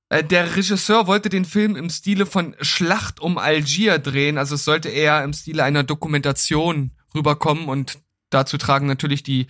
[0.09, 4.63] Äh, der Regisseur wollte den Film im Stile von Schlacht um Algier drehen, also es
[4.63, 9.47] sollte eher im Stile einer Dokumentation rüberkommen und dazu tragen natürlich die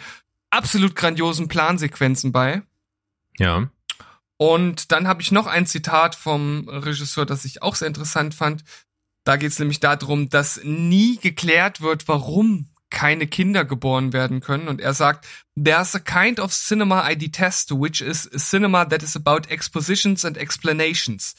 [0.49, 2.61] absolut grandiosen Plansequenzen bei.
[3.37, 3.69] Ja.
[4.37, 8.63] Und dann habe ich noch ein Zitat vom Regisseur, das ich auch sehr interessant fand.
[9.23, 14.67] Da geht es nämlich darum, dass nie geklärt wird, warum keine Kinder geboren werden können.
[14.69, 15.27] Und er sagt,
[15.61, 20.25] there's a kind of cinema I detest, which is a cinema that is about expositions
[20.25, 21.35] and explanations.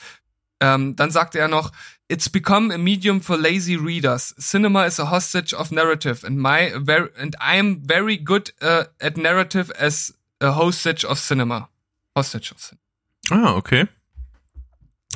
[0.61, 1.73] Ähm, dann sagte er noch,
[2.09, 4.35] it's become a medium for lazy readers.
[4.39, 8.85] Cinema is a hostage of narrative, and my ver and I am very good uh,
[9.01, 11.69] at narrative as a hostage of cinema.
[12.15, 12.83] Hostage of cinema.
[13.31, 13.89] Ah, okay.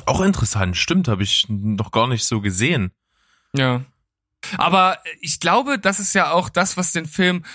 [0.05, 2.91] Auch interessant, stimmt, habe ich noch gar nicht so gesehen.
[3.55, 3.81] Ja.
[4.57, 7.45] Aber ich glaube, das ist ja auch das, was den Film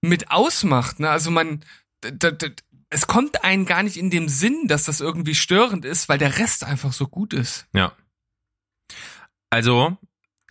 [0.00, 1.00] mit ausmacht.
[1.00, 1.10] Ne?
[1.10, 1.64] Also man,
[2.90, 6.38] es kommt einen gar nicht in dem Sinn, dass das irgendwie störend ist, weil der
[6.38, 7.66] Rest einfach so gut ist.
[7.72, 7.92] Ja.
[9.50, 9.96] Also,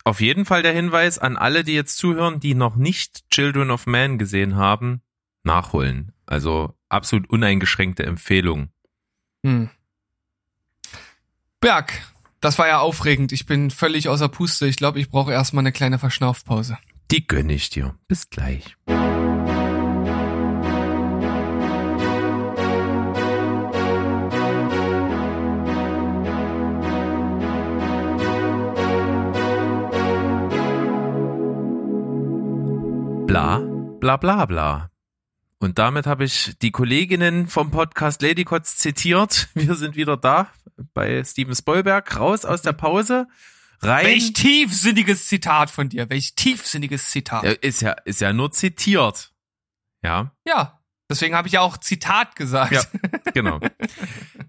[0.04, 3.86] auf jeden Fall der Hinweis an alle, die jetzt zuhören, die noch nicht Children of
[3.86, 5.02] Man gesehen haben,
[5.44, 6.12] nachholen.
[6.26, 8.70] Also absolut uneingeschränkte Empfehlung.
[9.44, 9.70] Hm.
[11.60, 11.92] Berg,
[12.40, 13.32] das war ja aufregend.
[13.32, 14.66] Ich bin völlig außer Puste.
[14.66, 16.78] Ich glaube, ich brauche erstmal eine kleine Verschnaufpause.
[17.10, 17.94] Die gönne ich dir.
[18.06, 18.76] Bis gleich.
[33.26, 33.58] Bla,
[34.00, 34.90] bla, bla, bla.
[35.60, 39.48] Und damit habe ich die Kolleginnen vom Podcast Ladycots zitiert.
[39.54, 40.52] Wir sind wieder da
[40.94, 43.26] bei Steven Spoilberg, raus aus der Pause.
[43.80, 44.06] Rein.
[44.06, 46.08] Welch tiefsinniges Zitat von dir.
[46.10, 47.44] Welch tiefsinniges Zitat.
[47.44, 49.32] Ja, ist ja, ist ja nur zitiert.
[50.02, 50.32] Ja.
[50.46, 50.80] Ja.
[51.10, 52.72] Deswegen habe ich ja auch Zitat gesagt.
[52.72, 52.82] Ja,
[53.34, 53.60] genau.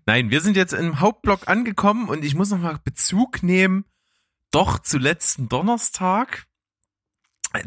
[0.06, 3.86] Nein, wir sind jetzt im Hauptblock angekommen und ich muss nochmal Bezug nehmen,
[4.52, 6.49] doch zu letzten Donnerstag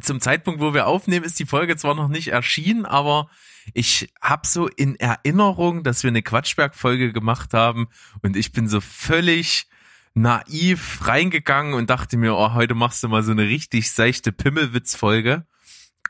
[0.01, 3.29] zum Zeitpunkt, wo wir aufnehmen, ist die Folge zwar noch nicht erschienen, aber
[3.75, 7.89] ich habe so in Erinnerung, dass wir eine Quatschberg-Folge gemacht haben
[8.23, 9.67] und ich bin so völlig
[10.15, 15.47] naiv reingegangen und dachte mir, oh, heute machst du mal so eine richtig seichte Pimmelwitz-Folge.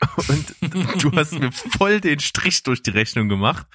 [0.27, 0.55] Und
[1.01, 3.67] du hast mir voll den Strich durch die Rechnung gemacht.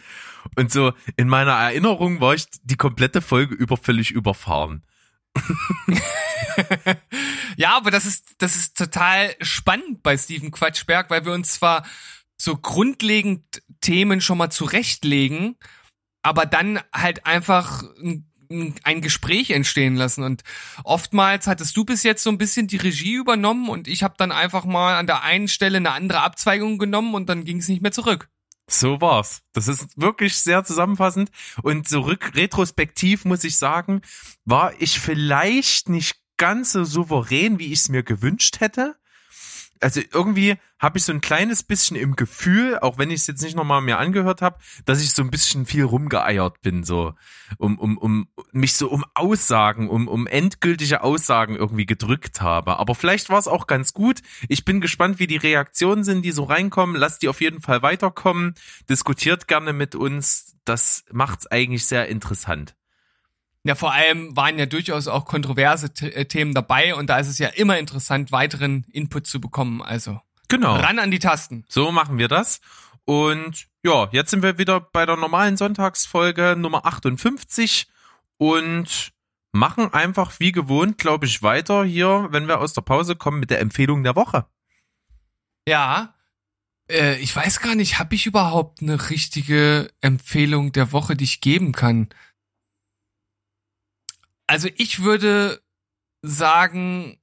[0.57, 4.83] Und so in meiner Erinnerung war ich die komplette Folge über völlig überfahren.
[7.59, 11.85] ja, aber das ist, das ist total spannend bei Steven Quatschberg, weil wir uns zwar
[12.40, 13.42] so grundlegend
[13.81, 15.57] Themen schon mal zurechtlegen,
[16.23, 20.23] aber dann halt einfach ein, Gespräch entstehen lassen.
[20.23, 20.44] Und
[20.85, 24.31] oftmals hattest du bis jetzt so ein bisschen die Regie übernommen und ich habe dann
[24.31, 27.83] einfach mal an der einen Stelle eine andere Abzweigung genommen und dann ging es nicht
[27.83, 28.29] mehr zurück.
[28.71, 29.40] So war's.
[29.53, 31.31] Das ist wirklich sehr zusammenfassend.
[31.62, 34.03] Und so rück retrospektiv muss ich sagen,
[34.44, 38.96] war ich vielleicht nicht ganz so souverän, wie ich es mir gewünscht hätte
[39.81, 43.42] also irgendwie habe ich so ein kleines bisschen im Gefühl, auch wenn ich es jetzt
[43.42, 47.14] nicht nochmal mir angehört habe, dass ich so ein bisschen viel rumgeeiert bin, so
[47.59, 52.79] um, um, um mich so um Aussagen, um, um endgültige Aussagen irgendwie gedrückt habe.
[52.79, 54.20] Aber vielleicht war es auch ganz gut.
[54.48, 56.96] Ich bin gespannt, wie die Reaktionen sind, die so reinkommen.
[56.96, 58.55] Lasst die auf jeden Fall weiterkommen.
[58.88, 60.57] Diskutiert gerne mit uns.
[60.64, 62.78] Das macht's eigentlich sehr interessant.
[63.69, 67.37] Ja, vor allem waren ja durchaus auch kontroverse äh, Themen dabei und da ist es
[67.37, 69.83] ja immer interessant, weiteren Input zu bekommen.
[69.83, 70.77] Also genau.
[70.77, 71.67] ran an die Tasten.
[71.69, 72.63] So machen wir das.
[73.05, 77.89] Und ja, jetzt sind wir wieder bei der normalen Sonntagsfolge Nummer 58
[78.39, 79.13] und
[79.53, 83.51] machen einfach wie gewohnt, glaube ich, weiter hier, wenn wir aus der Pause kommen, mit
[83.51, 84.47] der Empfehlung der Woche.
[85.69, 86.15] Ja,
[86.91, 91.43] äh, ich weiß gar nicht, habe ich überhaupt eine richtige Empfehlung der Woche, die ich
[91.43, 92.09] geben kann?
[94.49, 95.63] Also ich würde
[96.23, 97.21] sagen,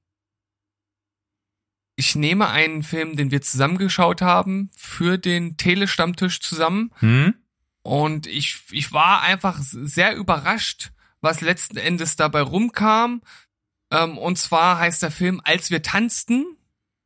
[1.96, 6.92] ich nehme einen Film, den wir zusammengeschaut haben, für den Telestammtisch zusammen.
[7.00, 7.34] Hm?
[7.82, 13.22] Und ich, ich war einfach sehr überrascht, was letzten Endes dabei rumkam.
[13.90, 16.56] Ähm, und zwar heißt der Film Als wir tanzten.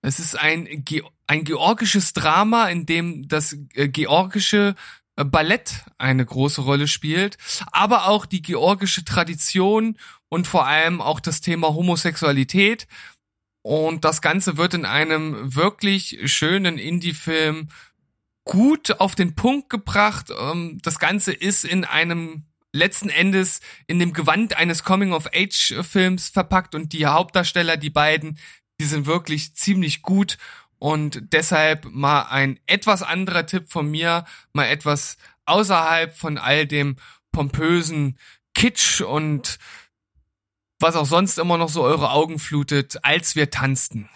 [0.03, 0.85] Es ist ein,
[1.27, 4.75] ein georgisches Drama, in dem das äh, georgische
[5.25, 7.39] Ballett eine große Rolle spielt,
[7.73, 9.97] aber auch die georgische Tradition
[10.29, 12.87] und vor allem auch das Thema Homosexualität.
[13.63, 17.69] Und das Ganze wird in einem wirklich schönen Indie-Film
[18.45, 20.31] gut auf den Punkt gebracht.
[20.37, 26.93] Ähm, das Ganze ist in einem letzten Endes in dem Gewand eines Coming-of-Age-Films verpackt und
[26.93, 28.39] die Hauptdarsteller, die beiden,
[28.81, 30.39] die sind wirklich ziemlich gut
[30.81, 36.97] und deshalb mal ein etwas anderer Tipp von mir, mal etwas außerhalb von all dem
[37.33, 38.19] pompösen
[38.55, 39.59] Kitsch und
[40.81, 44.09] was auch sonst immer noch so eure Augen flutet, als wir tanzten.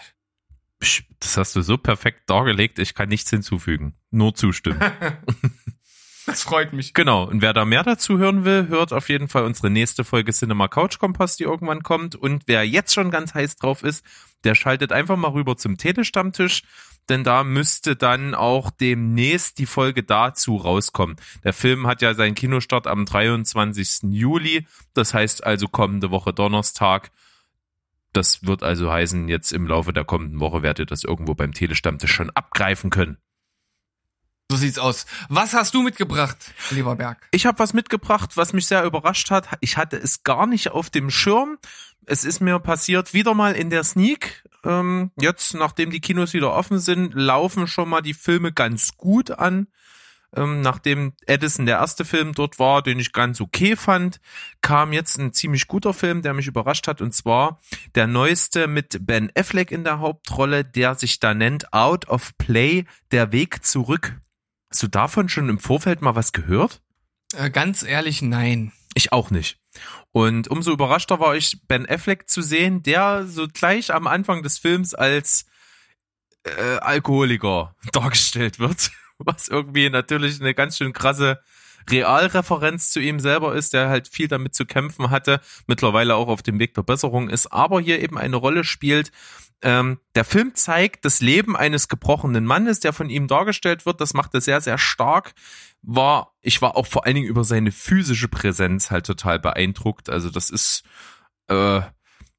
[1.20, 3.94] Das hast du so perfekt dargelegt, ich kann nichts hinzufügen.
[4.10, 4.80] Nur zustimmen.
[6.26, 6.94] Das freut mich.
[6.94, 7.24] Genau.
[7.24, 10.68] Und wer da mehr dazu hören will, hört auf jeden Fall unsere nächste Folge Cinema
[10.68, 12.16] Couch Kompass, die irgendwann kommt.
[12.16, 14.04] Und wer jetzt schon ganz heiß drauf ist,
[14.44, 16.62] der schaltet einfach mal rüber zum Telestammtisch,
[17.08, 21.16] denn da müsste dann auch demnächst die Folge dazu rauskommen.
[21.42, 24.10] Der Film hat ja seinen Kinostart am 23.
[24.10, 24.66] Juli.
[24.94, 27.10] Das heißt also kommende Woche Donnerstag.
[28.14, 31.52] Das wird also heißen, jetzt im Laufe der kommenden Woche werdet ihr das irgendwo beim
[31.52, 33.18] Telestammtisch schon abgreifen können.
[34.50, 35.06] So sieht's aus.
[35.28, 36.36] Was hast du mitgebracht,
[36.70, 37.26] lieber Berg?
[37.30, 39.48] Ich habe was mitgebracht, was mich sehr überrascht hat.
[39.60, 41.58] Ich hatte es gar nicht auf dem Schirm.
[42.06, 44.44] Es ist mir passiert wieder mal in der Sneak.
[44.62, 49.30] Ähm, jetzt, nachdem die Kinos wieder offen sind, laufen schon mal die Filme ganz gut
[49.30, 49.68] an.
[50.36, 54.20] Ähm, nachdem Edison der erste Film dort war, den ich ganz okay fand,
[54.62, 57.60] kam jetzt ein ziemlich guter Film, der mich überrascht hat, und zwar
[57.94, 62.84] der neueste mit Ben Affleck in der Hauptrolle, der sich da nennt Out of Play,
[63.12, 64.20] der Weg zurück.
[64.74, 66.82] Hast du davon schon im Vorfeld mal was gehört?
[67.36, 68.72] Äh, ganz ehrlich, nein.
[68.94, 69.60] Ich auch nicht.
[70.10, 74.58] Und umso überraschter war ich, Ben Affleck zu sehen, der so gleich am Anfang des
[74.58, 75.46] Films als
[76.42, 78.90] äh, Alkoholiker dargestellt wird.
[79.18, 81.40] Was irgendwie natürlich eine ganz schön krasse
[81.90, 86.42] Realreferenz zu ihm selber ist, der halt viel damit zu kämpfen hatte, mittlerweile auch auf
[86.42, 89.12] dem Weg der Besserung ist, aber hier eben eine Rolle spielt.
[89.62, 94.00] Ähm, der Film zeigt das Leben eines gebrochenen Mannes, der von ihm dargestellt wird.
[94.00, 95.32] Das macht er sehr, sehr stark.
[95.80, 100.10] War, ich war auch vor allen Dingen über seine physische Präsenz halt total beeindruckt.
[100.10, 100.82] Also das ist,
[101.48, 101.80] äh,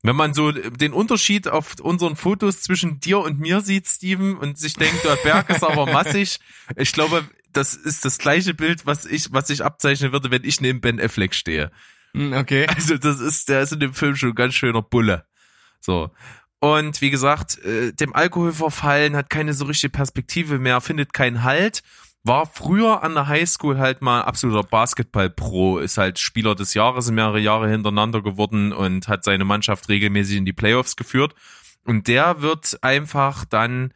[0.04, 4.60] wenn man so den Unterschied auf unseren Fotos zwischen dir und mir sieht, Steven, und
[4.60, 6.40] sich denkt, der Berg ist aber massig,
[6.76, 10.62] ich glaube, das ist das gleiche Bild, was ich, was ich abzeichnen würde, wenn ich
[10.62, 11.72] neben Ben Affleck stehe.
[12.14, 12.68] Hm, Okay.
[12.76, 15.26] Also das ist, der ist in dem Film schon ein ganz schöner Bulle.
[15.80, 16.12] So.
[16.60, 21.44] Und wie gesagt, äh, dem Alkohol verfallen, hat keine so richtige Perspektive mehr, findet keinen
[21.44, 21.82] Halt.
[22.24, 27.40] War früher an der Highschool halt mal absoluter Basketball-Pro, ist halt Spieler des Jahres mehrere
[27.40, 31.36] Jahre hintereinander geworden und hat seine Mannschaft regelmäßig in die Playoffs geführt.
[31.86, 33.94] Und der wird einfach dann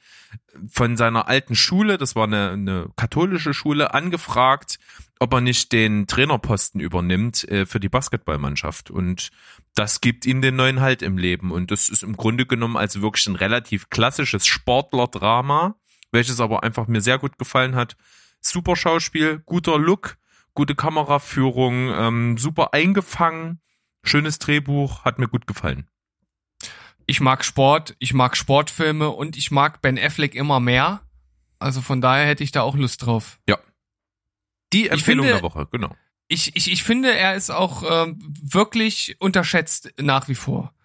[0.69, 4.77] von seiner alten Schule, das war eine, eine katholische Schule, angefragt,
[5.19, 8.91] ob er nicht den Trainerposten übernimmt äh, für die Basketballmannschaft.
[8.91, 9.31] Und
[9.75, 11.51] das gibt ihm den neuen Halt im Leben.
[11.51, 15.75] Und das ist im Grunde genommen also wirklich ein relativ klassisches Sportler-Drama,
[16.11, 17.97] welches aber einfach mir sehr gut gefallen hat.
[18.39, 20.17] Super Schauspiel, guter Look,
[20.53, 23.61] gute Kameraführung, ähm, super eingefangen,
[24.03, 25.89] schönes Drehbuch, hat mir gut gefallen.
[27.09, 31.01] Ich mag Sport, ich mag Sportfilme und ich mag Ben Affleck immer mehr.
[31.57, 33.39] Also von daher hätte ich da auch Lust drauf.
[33.49, 33.57] Ja.
[34.73, 35.95] Die Empfehlung finde- der Woche, genau.
[36.27, 40.75] Ich, ich, ich finde, er ist auch ähm, wirklich unterschätzt nach wie vor.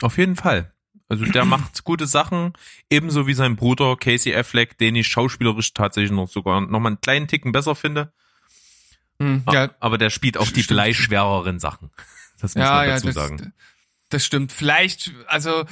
[0.00, 0.72] Auf jeden Fall.
[1.10, 2.54] Also der macht gute Sachen,
[2.88, 7.00] ebenso wie sein Bruder Casey Affleck, den ich schauspielerisch tatsächlich noch sogar noch mal einen
[7.02, 8.10] kleinen Ticken besser finde.
[9.20, 11.90] Hm, Ah, ja, Aber der spielt auch die bleischwereren Sachen.
[12.40, 13.52] Das muss ja, man ja, dazu das, sagen.
[14.10, 14.52] Das stimmt.
[14.52, 15.64] Vielleicht, also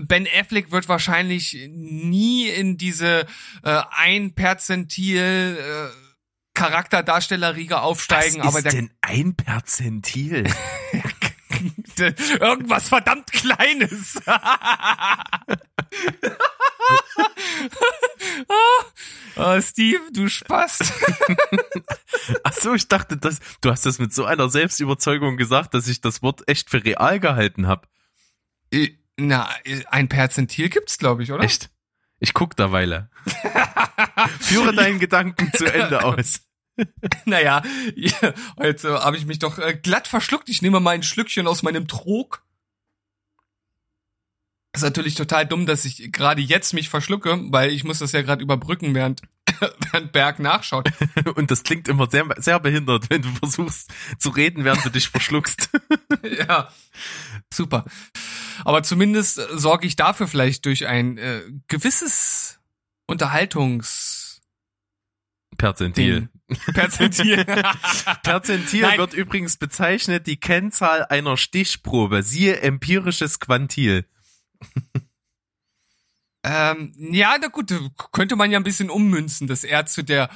[0.00, 3.26] Ben Affleck wird wahrscheinlich nie in diese
[3.62, 6.12] äh, ein Perzentil äh,
[6.54, 10.44] Charakterdarstellerriege aufsteigen, Was aber ist der denn ein Perzentil?
[12.40, 14.20] irgendwas verdammt Kleines.
[19.36, 20.80] oh, Steve, du Spaß.
[22.44, 26.00] Ach so, ich dachte, das, du hast das mit so einer Selbstüberzeugung gesagt, dass ich
[26.00, 27.86] das Wort echt für real gehalten habe.
[29.16, 29.48] Na,
[29.90, 31.44] ein Perzentil gibt's, glaube ich, oder?
[31.44, 31.70] Echt?
[32.18, 33.10] Ich guck derweile.
[34.40, 36.40] Führe deinen Gedanken zu Ende aus.
[37.24, 37.62] Naja,
[37.94, 40.48] ja, heute habe ich mich doch äh, glatt verschluckt.
[40.48, 42.44] Ich nehme mal ein Schlückchen aus meinem Trog.
[44.74, 48.22] ist natürlich total dumm, dass ich gerade jetzt mich verschlucke, weil ich muss das ja
[48.22, 49.22] gerade überbrücken, während,
[49.92, 50.90] während Berg nachschaut.
[51.34, 55.08] Und das klingt immer sehr, sehr behindert, wenn du versuchst zu reden, während du dich
[55.08, 55.70] verschluckst.
[56.48, 56.72] ja,
[57.52, 57.84] super.
[58.64, 62.60] Aber zumindest äh, sorge ich dafür vielleicht durch ein äh, gewisses
[63.06, 64.22] Unterhaltungs
[65.58, 66.28] Perzentil.
[66.74, 67.44] Perzentil.
[68.22, 68.98] Perzentil Nein.
[68.98, 72.22] wird übrigens bezeichnet die Kennzahl einer Stichprobe.
[72.22, 74.06] Siehe empirisches Quantil.
[76.44, 77.72] Ähm, ja, na gut,
[78.10, 80.28] könnte man ja ein bisschen ummünzen, dass er zu der,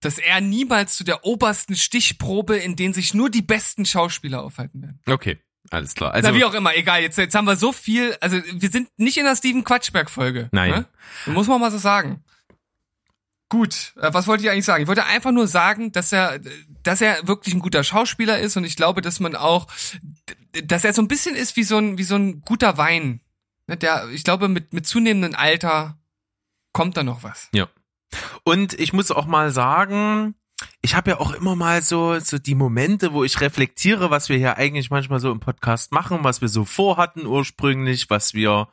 [0.00, 4.80] dass er niemals zu der obersten Stichprobe, in denen sich nur die besten Schauspieler aufhalten
[4.80, 5.00] werden.
[5.06, 5.38] Okay,
[5.70, 6.14] alles klar.
[6.14, 8.88] Also Na, wie auch immer, egal, jetzt, jetzt haben wir so viel, also wir sind
[8.96, 10.48] nicht in der Steven Quatschberg-Folge.
[10.52, 10.70] Nein.
[10.70, 10.86] Ne?
[11.26, 12.24] Muss man mal so sagen.
[13.50, 14.82] Gut, äh, was wollte ich eigentlich sagen?
[14.82, 16.40] Ich wollte einfach nur sagen, dass er,
[16.82, 19.66] dass er wirklich ein guter Schauspieler ist und ich glaube, dass man auch,
[20.64, 23.20] dass er so ein bisschen ist wie so ein, wie so ein guter Wein.
[23.66, 25.98] Ne, Der, ich glaube, mit, mit zunehmendem Alter
[26.72, 27.48] kommt da noch was.
[27.52, 27.68] Ja.
[28.44, 30.36] Und ich muss auch mal sagen,
[30.80, 34.36] ich habe ja auch immer mal so, so die Momente, wo ich reflektiere, was wir
[34.36, 38.68] hier eigentlich manchmal so im Podcast machen, was wir so vorhatten ursprünglich, was wir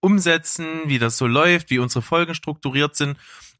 [0.00, 3.16] umsetzen, wie das so läuft, wie unsere Folgen strukturiert sind.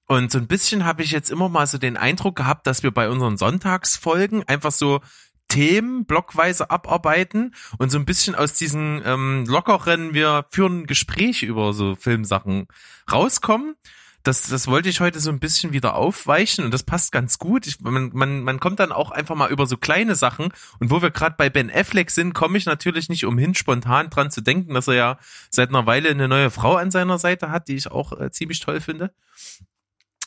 [0.07, 2.93] Und so ein bisschen habe ich jetzt immer mal so den Eindruck gehabt, dass wir
[2.93, 5.01] bei unseren Sonntagsfolgen einfach so
[5.49, 11.73] Themen blockweise abarbeiten und so ein bisschen aus diesen ähm, lockeren, wir führen Gespräch über
[11.73, 12.67] so Filmsachen
[13.11, 13.77] rauskommen.
[14.23, 17.69] Das, das wollte ich heute so ein bisschen wieder aufweichen und das passt ganz gut.
[17.69, 21.01] Ich, man, man, man kommt dann auch einfach mal über so kleine Sachen und wo
[21.01, 24.75] wir gerade bei Ben Affleck sind, komme ich natürlich nicht umhin, spontan dran zu denken,
[24.75, 27.89] dass er ja seit einer Weile eine neue Frau an seiner Seite hat, die ich
[27.93, 29.13] auch äh, ziemlich toll finde.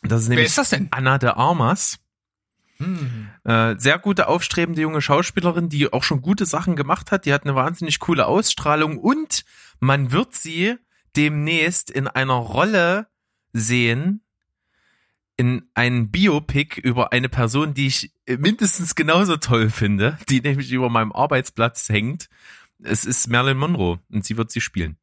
[0.03, 0.87] Das ist Wer nämlich ist das denn?
[0.91, 1.99] Anna de Armas.
[2.77, 3.29] Hm.
[3.43, 7.25] Äh, sehr gute, aufstrebende junge Schauspielerin, die auch schon gute Sachen gemacht hat.
[7.25, 9.43] Die hat eine wahnsinnig coole Ausstrahlung und
[9.79, 10.75] man wird sie
[11.15, 13.07] demnächst in einer Rolle
[13.51, 14.21] sehen,
[15.35, 20.89] in einem Biopic über eine Person, die ich mindestens genauso toll finde, die nämlich über
[20.89, 22.29] meinem Arbeitsplatz hängt.
[22.81, 24.97] Es ist Marilyn Monroe und sie wird sie spielen.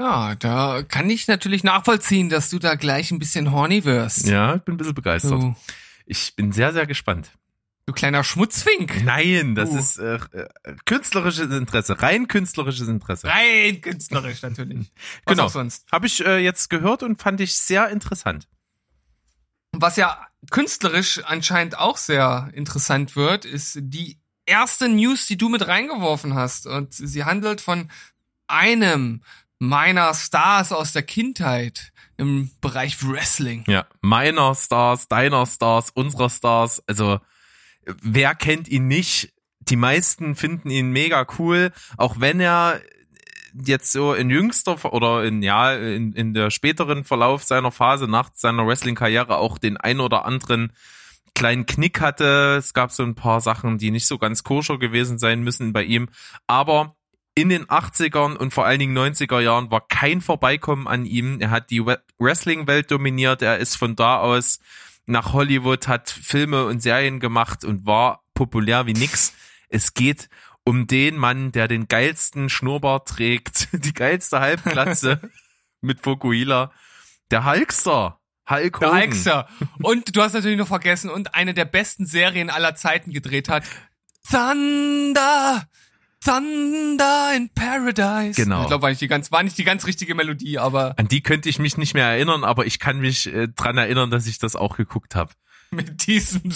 [0.00, 4.26] Ja, da kann ich natürlich nachvollziehen, dass du da gleich ein bisschen horny wirst.
[4.28, 5.32] Ja, ich bin ein bisschen begeistert.
[5.42, 5.56] Du,
[6.06, 7.32] Ich bin sehr, sehr gespannt.
[7.86, 9.02] du kleiner Schmutzfink.
[9.04, 9.78] Nein, das Uh.
[9.78, 10.48] ist äh, äh,
[10.84, 13.26] künstlerisches Interesse, rein künstlerisches Interesse.
[13.28, 14.92] Rein künstlerisch natürlich.
[15.24, 15.48] Was Genau.
[15.48, 15.90] sonst.
[15.90, 18.46] Habe ich äh, jetzt gehört und fand ich sehr interessant.
[19.72, 25.66] Was ja künstlerisch anscheinend auch sehr interessant wird, ist die erste News, die du mit
[25.66, 26.66] reingeworfen hast.
[26.66, 27.90] Und sie handelt von
[28.46, 29.22] einem
[29.58, 33.64] meiner Stars aus der Kindheit im Bereich Wrestling.
[33.66, 36.82] Ja, meiner Stars, deiner Stars, unserer Stars.
[36.86, 37.20] Also
[37.84, 39.32] wer kennt ihn nicht?
[39.60, 42.80] Die meisten finden ihn mega cool, auch wenn er
[43.54, 48.30] jetzt so in jüngster oder in ja in, in der späteren Verlauf seiner Phase nach
[48.34, 50.72] seiner Wrestling-Karriere auch den ein oder anderen
[51.34, 52.56] kleinen Knick hatte.
[52.58, 55.84] Es gab so ein paar Sachen, die nicht so ganz koscher gewesen sein müssen bei
[55.84, 56.08] ihm.
[56.46, 56.96] Aber
[57.38, 61.40] in den 80ern und vor allen Dingen 90er Jahren war kein Vorbeikommen an ihm.
[61.40, 63.42] Er hat die We- Wrestling-Welt dominiert.
[63.42, 64.58] Er ist von da aus
[65.06, 69.32] nach Hollywood, hat Filme und Serien gemacht und war populär wie nix.
[69.68, 70.28] Es geht
[70.64, 75.20] um den Mann, der den geilsten Schnurrbart trägt, die geilste Halbglatze
[75.80, 76.72] mit Fokuhila.
[77.30, 78.18] Der Hulkster.
[78.50, 79.00] Hulk Der Hogan.
[79.02, 79.48] Hulkster.
[79.82, 83.62] Und du hast natürlich noch vergessen und eine der besten Serien aller Zeiten gedreht hat.
[84.30, 85.68] Thunder!
[86.24, 88.40] Thunder in Paradise.
[88.42, 88.62] Genau.
[88.62, 91.22] Ich glaube, war nicht die ganz, war nicht die ganz richtige Melodie, aber An die
[91.22, 94.38] könnte ich mich nicht mehr erinnern, aber ich kann mich äh, dran erinnern, dass ich
[94.38, 95.32] das auch geguckt habe.
[95.70, 96.50] mit diesem,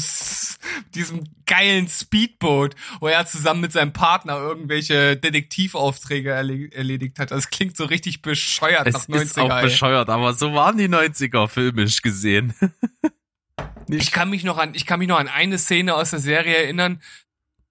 [0.94, 7.30] diesem geilen Speedboot, wo er zusammen mit seinem Partner irgendwelche Detektivaufträge erle erledigt hat.
[7.30, 9.22] Das klingt so richtig bescheuert Es nach 90er.
[9.22, 9.62] ist auch ey.
[9.64, 12.54] bescheuert, aber so waren die 90er filmisch gesehen.
[13.88, 16.56] Ich kann mich noch an, ich kann mich noch an eine Szene aus der Serie
[16.56, 17.02] erinnern.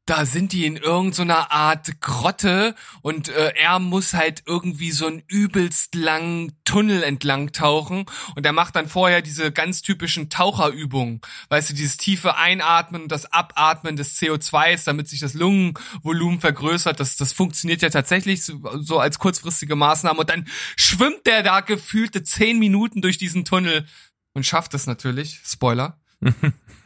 [0.05, 5.21] Da sind die in irgendeiner Art Grotte und äh, er muss halt irgendwie so einen
[5.27, 11.21] übelst langen Tunnel entlang tauchen und er macht dann vorher diese ganz typischen Taucherübungen.
[11.49, 16.99] Weißt du, dieses tiefe Einatmen und das Abatmen des CO2s, damit sich das Lungenvolumen vergrößert.
[16.99, 20.47] Das, das funktioniert ja tatsächlich so, so als kurzfristige Maßnahme und dann
[20.77, 23.85] schwimmt der da gefühlte zehn Minuten durch diesen Tunnel
[24.33, 25.39] und schafft es natürlich.
[25.45, 25.99] Spoiler.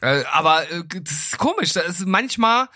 [0.02, 1.74] Äh, aber äh, das ist komisch.
[1.74, 2.68] Das ist, manchmal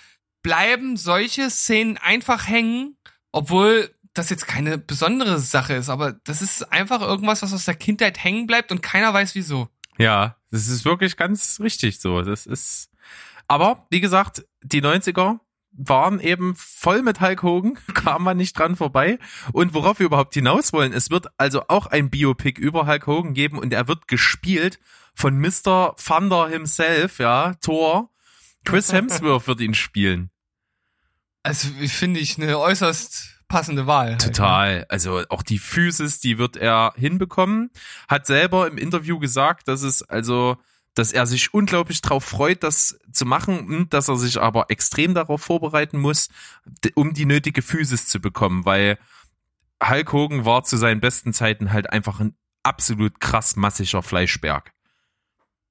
[0.41, 2.97] bleiben solche Szenen einfach hängen,
[3.31, 5.89] obwohl das jetzt keine besondere Sache ist.
[5.89, 9.69] Aber das ist einfach irgendwas, was aus der Kindheit hängen bleibt und keiner weiß wieso.
[9.97, 12.21] Ja, das ist wirklich ganz richtig so.
[12.21, 12.89] Das ist,
[13.47, 15.39] aber wie gesagt, die 90er
[15.71, 19.19] waren eben voll mit Hulk Hogan, kam man nicht dran vorbei.
[19.53, 23.33] Und worauf wir überhaupt hinaus wollen, es wird also auch ein Biopic über Hulk Hogan
[23.33, 24.79] geben und er wird gespielt
[25.13, 25.95] von Mr.
[25.95, 28.09] Thunder himself, ja, Thor.
[28.65, 30.29] Chris Hemsworth wird ihn spielen.
[31.43, 34.11] Also finde ich eine äußerst passende Wahl.
[34.11, 34.31] halt, ne?
[34.31, 34.85] Total.
[34.89, 37.71] Also auch die Physis, die wird er hinbekommen.
[38.07, 40.57] Hat selber im Interview gesagt, dass es also,
[40.93, 45.13] dass er sich unglaublich drauf freut, das zu machen und dass er sich aber extrem
[45.13, 46.29] darauf vorbereiten muss,
[46.95, 48.97] um die nötige Physis zu bekommen, weil
[49.83, 54.73] Hulk Hogan war zu seinen besten Zeiten halt einfach ein absolut krass massiger Fleischberg.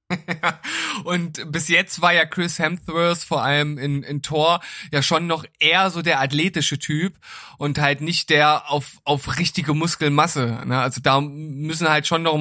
[1.03, 4.59] Und bis jetzt war ja Chris Hemsworth vor allem in, in Thor
[4.91, 7.17] ja schon noch eher so der athletische Typ
[7.57, 10.63] und halt nicht der auf, auf richtige Muskelmasse.
[10.65, 10.79] Ne?
[10.79, 12.39] Also da müssen halt schon noch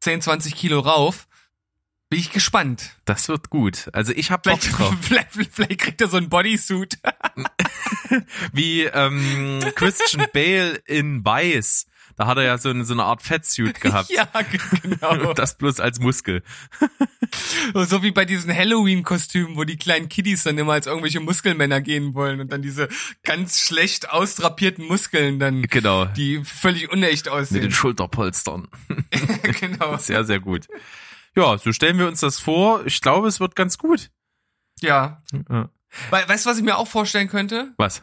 [0.00, 1.26] 10, 20 Kilo rauf.
[2.08, 2.96] Bin ich gespannt.
[3.04, 3.88] Das wird gut.
[3.92, 4.94] Also ich hab Bock Vielleicht, drauf.
[5.00, 6.98] vielleicht, vielleicht kriegt er so ein Bodysuit.
[8.52, 11.86] Wie ähm, Christian Bale in Weiß.
[12.20, 14.10] Da hat er ja so eine, so eine Art Fettsuit gehabt.
[14.10, 15.30] ja, ge- genau.
[15.30, 16.42] Und das bloß als Muskel.
[17.74, 22.14] So wie bei diesen Halloween-Kostümen, wo die kleinen Kiddies dann immer als irgendwelche Muskelmänner gehen
[22.14, 22.88] wollen und dann diese
[23.22, 26.06] ganz schlecht austrapierten Muskeln dann, Genau.
[26.06, 27.60] die völlig unecht Mit aussehen.
[27.62, 28.68] den Schulterpolstern.
[29.60, 29.96] genau.
[29.98, 30.66] Sehr, sehr gut.
[31.36, 32.84] Ja, so stellen wir uns das vor.
[32.84, 34.10] Ich glaube, es wird ganz gut.
[34.80, 35.22] Ja.
[35.48, 35.70] Ja.
[36.10, 37.72] We weißt du, was ich mir auch vorstellen könnte?
[37.78, 38.02] Was?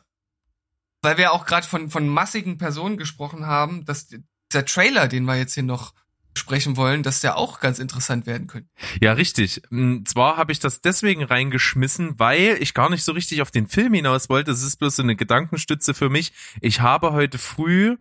[1.07, 4.09] Weil wir auch gerade von, von massigen Personen gesprochen haben, dass
[4.51, 5.93] dieser Trailer, den wir jetzt hier noch
[6.33, 8.67] besprechen wollen, dass der auch ganz interessant werden könnte.
[8.99, 9.61] Ja, richtig.
[9.71, 13.67] Und Zwar habe ich das deswegen reingeschmissen, weil ich gar nicht so richtig auf den
[13.67, 14.51] Film hinaus wollte.
[14.51, 16.33] Es ist bloß so eine Gedankenstütze für mich.
[16.59, 17.95] Ich habe heute früh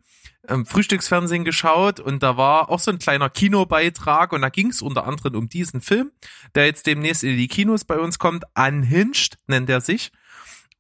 [0.48, 4.82] ähm, Frühstücksfernsehen geschaut und da war auch so ein kleiner Kinobeitrag und da ging es
[4.82, 6.10] unter anderem um diesen Film,
[6.56, 8.42] der jetzt demnächst in die Kinos bei uns kommt.
[8.56, 10.10] Unhinged nennt er sich.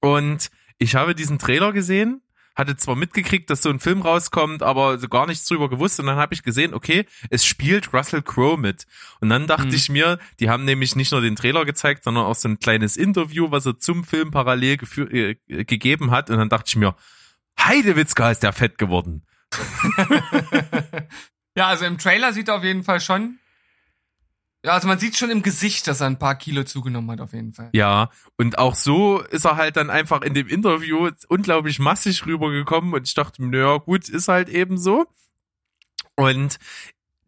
[0.00, 2.22] Und ich habe diesen Trailer gesehen,
[2.54, 6.00] hatte zwar mitgekriegt, dass so ein Film rauskommt, aber so gar nichts drüber gewusst.
[6.00, 8.86] Und dann habe ich gesehen, okay, es spielt Russell Crowe mit.
[9.20, 9.74] Und dann dachte Mhm.
[9.74, 12.96] ich mir, die haben nämlich nicht nur den Trailer gezeigt, sondern auch so ein kleines
[12.96, 15.10] Interview, was er zum Film parallel gefü-
[15.48, 16.30] äh, gegeben hat.
[16.30, 16.94] Und dann dachte ich mir,
[17.60, 19.26] Heidewitzka ist der fett geworden.
[21.58, 23.38] Ja, also im Trailer sieht er auf jeden Fall schon.
[24.66, 27.32] Ja, also man sieht schon im Gesicht, dass er ein paar Kilo zugenommen hat, auf
[27.32, 27.70] jeden Fall.
[27.72, 32.92] Ja, und auch so ist er halt dann einfach in dem Interview unglaublich massig rübergekommen
[32.92, 35.06] und ich dachte naja, gut, ist halt eben so.
[36.16, 36.58] Und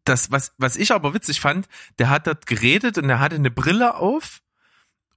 [0.02, 1.68] das, was, was ich aber witzig fand,
[2.00, 4.40] der hat dort geredet und er hatte eine Brille auf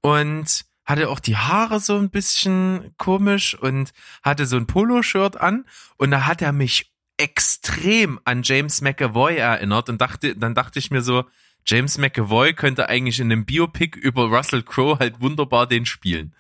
[0.02, 5.66] und hatte auch die Haare so ein bisschen komisch und hatte so ein Poloshirt an
[5.98, 10.92] und da hat er mich extrem an James McAvoy erinnert und dachte, dann dachte ich
[10.92, 11.26] mir so,
[11.66, 16.36] James McAvoy könnte eigentlich in einem Biopic über Russell Crowe halt wunderbar den spielen.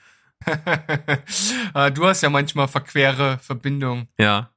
[1.74, 4.08] Ah, du hast ja manchmal verquere Verbindungen.
[4.18, 4.50] Ja.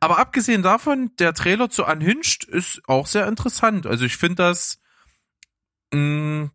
[0.00, 3.86] Aber abgesehen davon, der Trailer zu Unhinged ist auch sehr interessant.
[3.86, 4.80] Also ich finde das,
[5.92, 6.50] mh,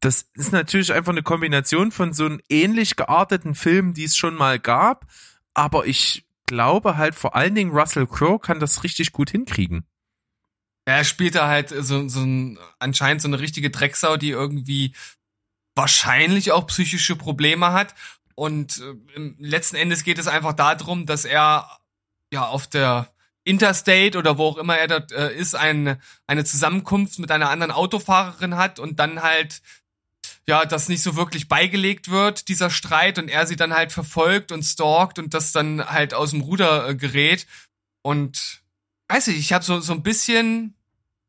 [0.00, 4.34] das ist natürlich einfach eine Kombination von so einem ähnlich gearteten Film, die es schon
[4.34, 5.06] mal gab.
[5.54, 9.86] Aber ich glaube halt vor allen Dingen Russell Crowe kann das richtig gut hinkriegen.
[10.86, 14.94] Er spielt da halt so, so ein, anscheinend so eine richtige Drecksau, die irgendwie
[15.74, 17.94] wahrscheinlich auch psychische Probleme hat.
[18.34, 18.82] Und
[19.16, 21.68] äh, letzten Endes geht es einfach darum, dass er
[22.32, 23.12] ja auf der
[23.44, 27.72] Interstate oder wo auch immer er dort äh, ist, eine, eine Zusammenkunft mit einer anderen
[27.72, 29.62] Autofahrerin hat und dann halt
[30.48, 34.52] ja, das nicht so wirklich beigelegt wird, dieser Streit, und er sie dann halt verfolgt
[34.52, 37.46] und stalkt und das dann halt aus dem Ruder äh, gerät.
[38.02, 38.62] Und
[39.08, 40.75] weiß ich, ich habe so, so ein bisschen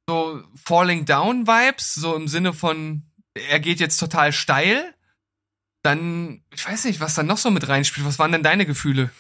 [0.08, 3.04] so Falling Down Vibes, so im Sinne von,
[3.34, 4.94] er geht jetzt total steil.
[5.84, 8.08] Dann, ich weiß nicht, was da noch so mit reinspielt.
[8.08, 9.12] Was waren denn deine Gefühle?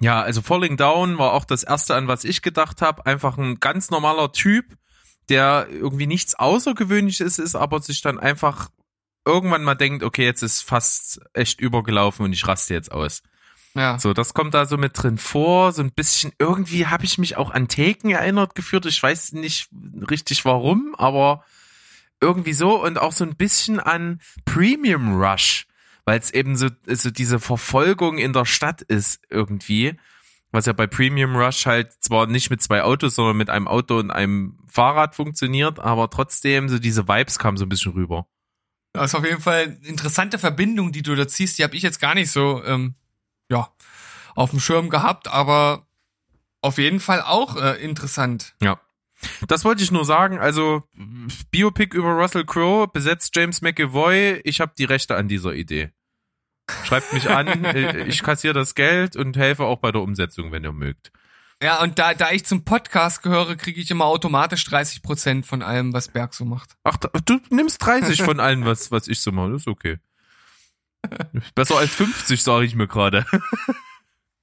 [0.00, 3.06] Ja, also Falling Down war auch das erste, an was ich gedacht habe.
[3.06, 4.76] Einfach ein ganz normaler Typ,
[5.28, 8.68] der irgendwie nichts Außergewöhnliches ist, aber sich dann einfach
[9.24, 13.22] irgendwann mal denkt, okay, jetzt ist fast echt übergelaufen und ich raste jetzt aus.
[13.76, 13.98] Ja.
[13.98, 17.36] So, das kommt da so mit drin vor, so ein bisschen, irgendwie habe ich mich
[17.36, 18.86] auch an Taken erinnert geführt.
[18.86, 19.68] Ich weiß nicht
[20.10, 21.44] richtig warum, aber
[22.20, 25.66] irgendwie so und auch so ein bisschen an Premium Rush,
[26.06, 29.94] weil es eben so, so diese Verfolgung in der Stadt ist irgendwie.
[30.52, 33.98] Was ja bei Premium Rush halt zwar nicht mit zwei Autos, sondern mit einem Auto
[33.98, 38.26] und einem Fahrrad funktioniert, aber trotzdem so diese Vibes kamen so ein bisschen rüber.
[38.94, 41.58] Das ist auf jeden Fall eine interessante Verbindung, die du da ziehst.
[41.58, 42.94] Die habe ich jetzt gar nicht so, ähm,
[43.50, 43.70] ja,
[44.34, 45.86] auf dem Schirm gehabt, aber
[46.62, 48.54] auf jeden Fall auch äh, interessant.
[48.60, 48.80] Ja.
[49.48, 50.38] Das wollte ich nur sagen.
[50.38, 50.82] Also
[51.50, 54.40] Biopic über Russell Crowe besetzt James McAvoy.
[54.44, 55.90] Ich habe die Rechte an dieser Idee.
[56.84, 60.64] Schreibt mich an, äh, ich kassiere das Geld und helfe auch bei der Umsetzung, wenn
[60.64, 61.12] ihr mögt.
[61.62, 65.62] Ja, und da, da ich zum Podcast gehöre, kriege ich immer automatisch 30 Prozent von
[65.62, 66.76] allem, was Berg so macht.
[66.84, 69.52] Ach, du nimmst 30 von allen, was, was ich so mache.
[69.52, 69.98] Das ist okay.
[71.54, 73.24] Besser als 50, sage ich mir gerade.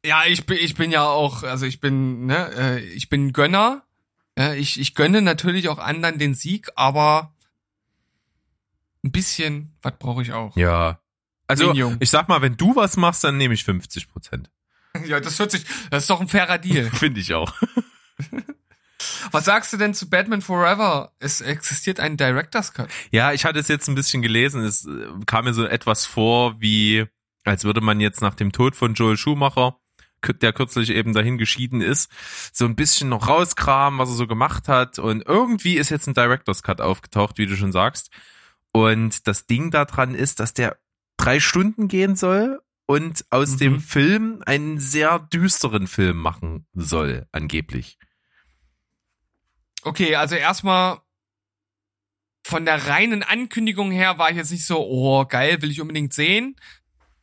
[0.05, 3.83] Ja, ich bin, ich bin ja auch, also ich bin, ne, äh, ich bin Gönner.
[4.57, 7.33] Ich, ich gönne natürlich auch anderen den Sieg, aber
[9.03, 10.57] ein bisschen, was brauche ich auch?
[10.57, 10.99] Ja.
[11.47, 14.49] Also, ich sag mal, wenn du was machst, dann nehme ich 50 Prozent.
[15.07, 16.87] Ja, das hört sich, das ist doch ein fairer Deal.
[16.91, 17.51] Finde ich auch.
[19.31, 21.11] Was sagst du denn zu Batman Forever?
[21.19, 22.89] Es existiert ein Director's Cut.
[23.11, 24.63] Ja, ich hatte es jetzt ein bisschen gelesen.
[24.63, 27.05] Es äh, kam mir so etwas vor, wie
[27.43, 29.77] als würde man jetzt nach dem Tod von Joel Schumacher
[30.25, 32.09] der kürzlich eben dahin geschieden ist,
[32.53, 34.99] so ein bisschen noch rauskramen, was er so gemacht hat.
[34.99, 38.09] Und irgendwie ist jetzt ein Director's Cut aufgetaucht, wie du schon sagst.
[38.71, 40.77] Und das Ding daran ist, dass der
[41.17, 43.57] drei Stunden gehen soll und aus mhm.
[43.57, 47.97] dem Film einen sehr düsteren Film machen soll, angeblich.
[49.83, 50.99] Okay, also erstmal
[52.45, 56.13] von der reinen Ankündigung her war ich jetzt nicht so, oh geil, will ich unbedingt
[56.13, 56.55] sehen.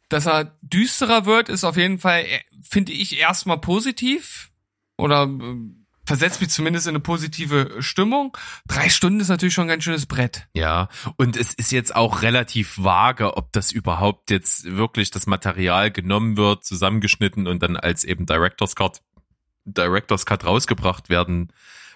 [0.09, 4.51] Dass er düsterer wird, ist auf jeden Fall, äh, finde ich, erstmal positiv.
[4.97, 5.57] Oder äh,
[6.05, 8.37] versetzt mich zumindest in eine positive Stimmung.
[8.67, 10.49] Drei Stunden ist natürlich schon ein ganz schönes Brett.
[10.55, 15.93] Ja, und es ist jetzt auch relativ vage, ob das überhaupt jetzt wirklich das Material
[15.93, 19.03] genommen wird, zusammengeschnitten und dann als eben Director's Cut,
[19.65, 21.53] Director's Cut rausgebracht werden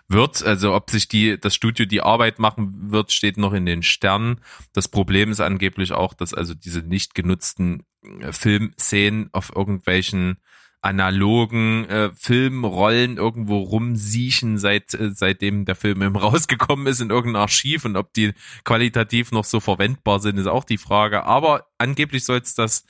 [0.09, 0.43] wird.
[0.43, 4.41] Also ob sich die, das Studio die Arbeit machen wird, steht noch in den Sternen.
[4.73, 7.85] Das Problem ist angeblich auch, dass also diese nicht genutzten
[8.21, 10.39] äh, Filmszenen auf irgendwelchen
[10.85, 17.43] analogen äh, Filmrollen irgendwo rumsiechen, seit äh, seitdem der Film eben rausgekommen ist in irgendeinem
[17.43, 18.35] Archiv und ob die
[18.65, 21.25] qualitativ noch so verwendbar sind, ist auch die Frage.
[21.25, 22.85] Aber angeblich soll das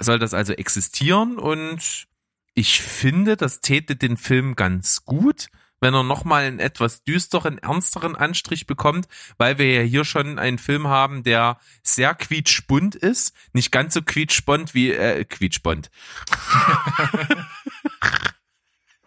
[0.00, 2.08] soll das also existieren und
[2.54, 5.48] ich finde, das täte den Film ganz gut
[5.80, 10.58] wenn er nochmal einen etwas düsteren, ernsteren Anstrich bekommt, weil wir ja hier schon einen
[10.58, 15.90] Film haben, der sehr quietschbunt ist, nicht ganz so quietschbond wie, äh, quietschbond.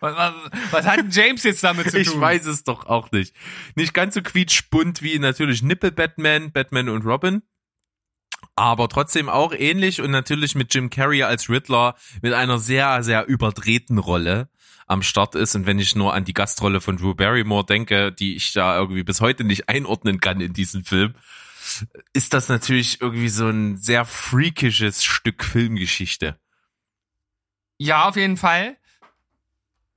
[0.02, 0.34] Was, was,
[0.72, 2.14] was hat James jetzt damit zu tun?
[2.16, 3.36] Ich weiß es doch auch nicht.
[3.76, 7.44] Nicht ganz so quietschbunt wie natürlich Nippel Batman, Batman und Robin.
[8.56, 13.28] Aber trotzdem auch ähnlich und natürlich mit Jim Carrey als Riddler mit einer sehr, sehr
[13.28, 14.50] überdrehten Rolle
[14.88, 15.56] am Start ist.
[15.56, 19.04] Und wenn ich nur an die Gastrolle von Drew Barrymore denke, die ich da irgendwie
[19.04, 21.16] bis heute nicht einordnen kann in diesem Film,
[22.14, 26.38] ist das natürlich irgendwie so ein sehr freakisches Stück Filmgeschichte.
[27.78, 28.78] Ja, auf jeden Fall.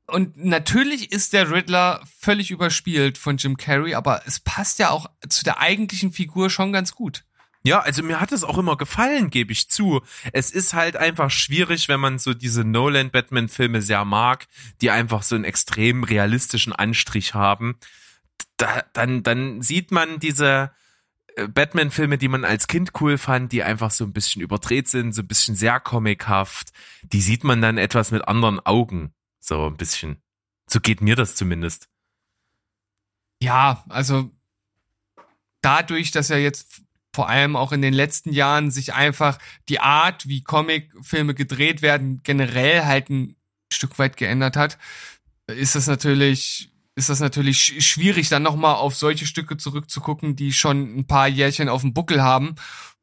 [0.07, 5.11] Und natürlich ist der Riddler völlig überspielt von Jim Carrey, aber es passt ja auch
[5.29, 7.25] zu der eigentlichen Figur schon ganz gut.
[7.67, 10.03] Ja, also mir hat es auch immer gefallen, gebe ich zu.
[10.35, 14.47] Es ist halt einfach schwierig, wenn man so diese Nolan Batman Filme sehr mag,
[14.83, 17.79] die einfach so einen extrem realistischen Anstrich haben.
[18.59, 20.73] Da, dann, dann sieht man diese
[21.37, 24.89] äh, Batman Filme, die man als Kind cool fand, die einfach so ein bisschen überdreht
[24.89, 26.71] sind, so ein bisschen sehr comichaft.
[27.03, 29.15] Die sieht man dann etwas mit anderen Augen.
[29.41, 30.23] So ein bisschen.
[30.67, 31.89] So geht mir das zumindest.
[33.41, 34.31] Ja, also
[35.62, 36.84] dadurch, dass er jetzt
[37.15, 39.39] vor allem auch in den letzten Jahren sich einfach
[39.69, 43.37] die Art, wie Comicfilme gedreht werden, generell halt ein
[43.73, 44.79] Stück weit geändert hat,
[45.47, 50.99] ist das natürlich ist das natürlich schwierig, dann nochmal auf solche Stücke zurückzugucken, die schon
[50.99, 52.55] ein paar Jährchen auf dem Buckel haben.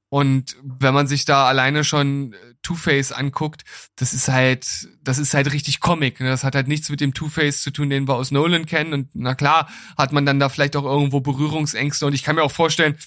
[0.07, 3.63] Und wenn man sich da alleine schon Two-Face anguckt,
[3.95, 6.19] das ist halt, das ist halt richtig Comic.
[6.19, 6.27] Ne?
[6.27, 8.93] Das hat halt nichts mit dem Two-Face zu tun, den wir aus Nolan kennen.
[8.93, 12.05] Und na klar, hat man dann da vielleicht auch irgendwo Berührungsängste.
[12.05, 12.97] Und ich kann mir auch vorstellen,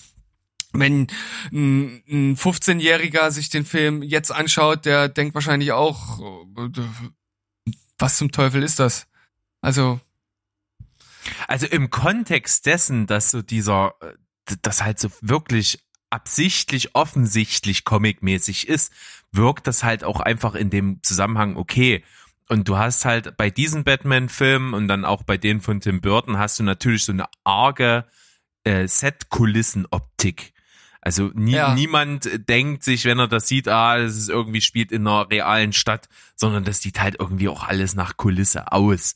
[0.75, 1.07] wenn
[1.53, 6.20] ein, ein 15-Jähriger sich den Film jetzt anschaut, der denkt wahrscheinlich auch,
[7.99, 9.07] was zum Teufel ist das?
[9.61, 10.01] Also.
[11.49, 13.95] Also im Kontext dessen, dass so dieser,
[14.62, 18.93] das halt so wirklich absichtlich, offensichtlich comicmäßig ist,
[19.33, 22.05] wirkt das halt auch einfach in dem Zusammenhang okay.
[22.49, 26.39] Und du hast halt bei diesen Batman-Filmen und dann auch bei denen von Tim Burton
[26.39, 28.05] hast du natürlich so eine arge
[28.64, 30.54] äh, Set-Kulissen-Optik.
[31.05, 31.75] Also nie, ja.
[31.75, 35.75] niemand denkt sich, wenn er das sieht, ah, das ist irgendwie spielt in einer realen
[35.75, 39.15] Stadt, sondern das sieht halt irgendwie auch alles nach Kulisse aus.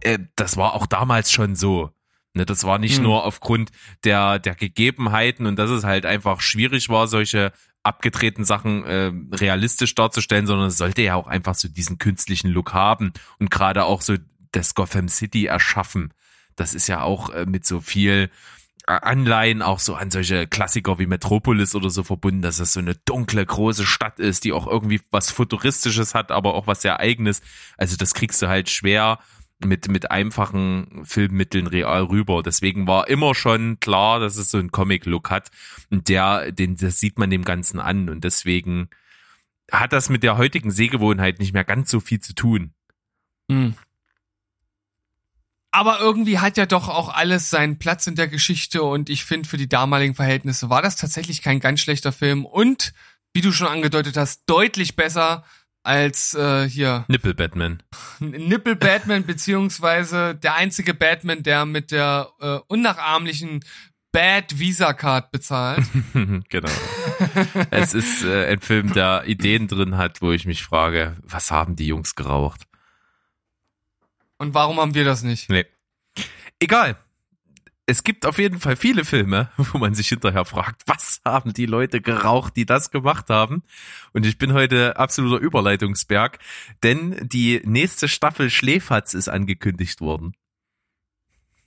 [0.00, 1.90] Äh, das war auch damals schon so.
[2.34, 3.04] Ne, das war nicht hm.
[3.04, 3.70] nur aufgrund
[4.02, 7.52] der, der Gegebenheiten und dass es halt einfach schwierig war, solche
[7.84, 12.74] abgedrehten Sachen äh, realistisch darzustellen, sondern es sollte ja auch einfach so diesen künstlichen Look
[12.74, 14.16] haben und gerade auch so
[14.50, 16.12] das Gotham City erschaffen.
[16.56, 18.30] Das ist ja auch äh, mit so viel
[18.90, 22.94] Anleihen auch so an solche Klassiker wie Metropolis oder so verbunden, dass es so eine
[22.94, 27.42] dunkle, große Stadt ist, die auch irgendwie was Futuristisches hat, aber auch was sehr eigenes.
[27.76, 29.18] Also das kriegst du halt schwer
[29.64, 32.42] mit, mit einfachen Filmmitteln real rüber.
[32.42, 35.50] Deswegen war immer schon klar, dass es so einen Comic-Look hat.
[35.90, 38.08] Und der, den, das sieht man dem Ganzen an.
[38.08, 38.88] Und deswegen
[39.70, 42.72] hat das mit der heutigen Sehgewohnheit nicht mehr ganz so viel zu tun.
[43.48, 43.74] Mhm.
[45.72, 49.48] Aber irgendwie hat ja doch auch alles seinen Platz in der Geschichte und ich finde,
[49.48, 52.92] für die damaligen Verhältnisse war das tatsächlich kein ganz schlechter Film und,
[53.32, 55.44] wie du schon angedeutet hast, deutlich besser
[55.82, 57.04] als äh, hier.
[57.08, 57.82] Nippel Batman.
[58.18, 63.60] Nippel Batman, beziehungsweise der einzige Batman, der mit der äh, unnachahmlichen
[64.12, 65.84] Bad Visa Card bezahlt.
[66.48, 66.70] genau.
[67.70, 71.76] es ist äh, ein Film, der Ideen drin hat, wo ich mich frage, was haben
[71.76, 72.62] die Jungs geraucht?
[74.40, 75.50] Und warum haben wir das nicht?
[75.50, 75.66] Nee.
[76.60, 76.96] Egal.
[77.84, 81.66] Es gibt auf jeden Fall viele Filme, wo man sich hinterher fragt, was haben die
[81.66, 83.62] Leute geraucht, die das gemacht haben?
[84.14, 86.38] Und ich bin heute absoluter Überleitungsberg,
[86.82, 90.34] denn die nächste Staffel Schläferz ist angekündigt worden.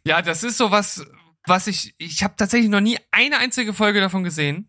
[0.03, 1.05] Ja, das ist so was,
[1.45, 4.67] was ich, ich habe tatsächlich noch nie eine einzige Folge davon gesehen.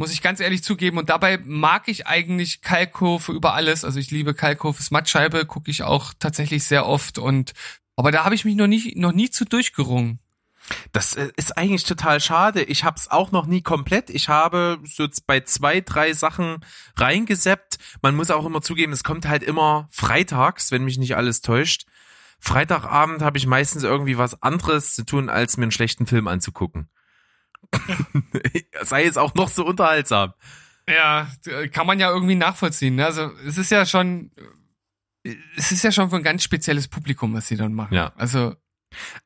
[0.00, 0.96] Muss ich ganz ehrlich zugeben.
[0.96, 3.84] Und dabei mag ich eigentlich Kalkofe über alles.
[3.84, 7.18] Also ich liebe Kalkofes Mattscheibe, gucke ich auch tatsächlich sehr oft.
[7.18, 7.52] Und
[7.96, 10.18] aber da habe ich mich noch nie, noch nie zu durchgerungen.
[10.92, 12.62] Das äh, ist eigentlich total schade.
[12.62, 14.08] Ich habe es auch noch nie komplett.
[14.08, 16.64] Ich habe so bei zwei, drei Sachen
[16.96, 17.76] reingeseppt.
[18.00, 21.84] Man muss auch immer zugeben, es kommt halt immer freitags, wenn mich nicht alles täuscht.
[22.38, 26.88] Freitagabend habe ich meistens irgendwie was anderes zu tun, als mir einen schlechten Film anzugucken.
[28.82, 30.34] Sei es auch noch so unterhaltsam.
[30.88, 31.28] Ja,
[31.72, 32.96] kann man ja irgendwie nachvollziehen.
[32.96, 33.06] Ne?
[33.06, 34.32] Also es ist ja schon,
[35.56, 37.94] es ist ja schon für ein ganz spezielles Publikum, was sie dann machen.
[37.94, 38.12] Ja.
[38.16, 38.56] Also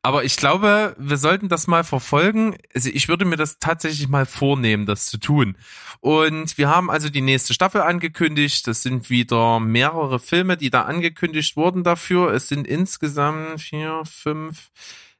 [0.02, 2.56] aber ich glaube, wir sollten das mal verfolgen.
[2.74, 5.56] Also ich würde mir das tatsächlich mal vornehmen, das zu tun.
[6.00, 8.66] Und wir haben also die nächste Staffel angekündigt.
[8.66, 12.32] Das sind wieder mehrere Filme, die da angekündigt wurden dafür.
[12.32, 14.70] Es sind insgesamt vier, fünf,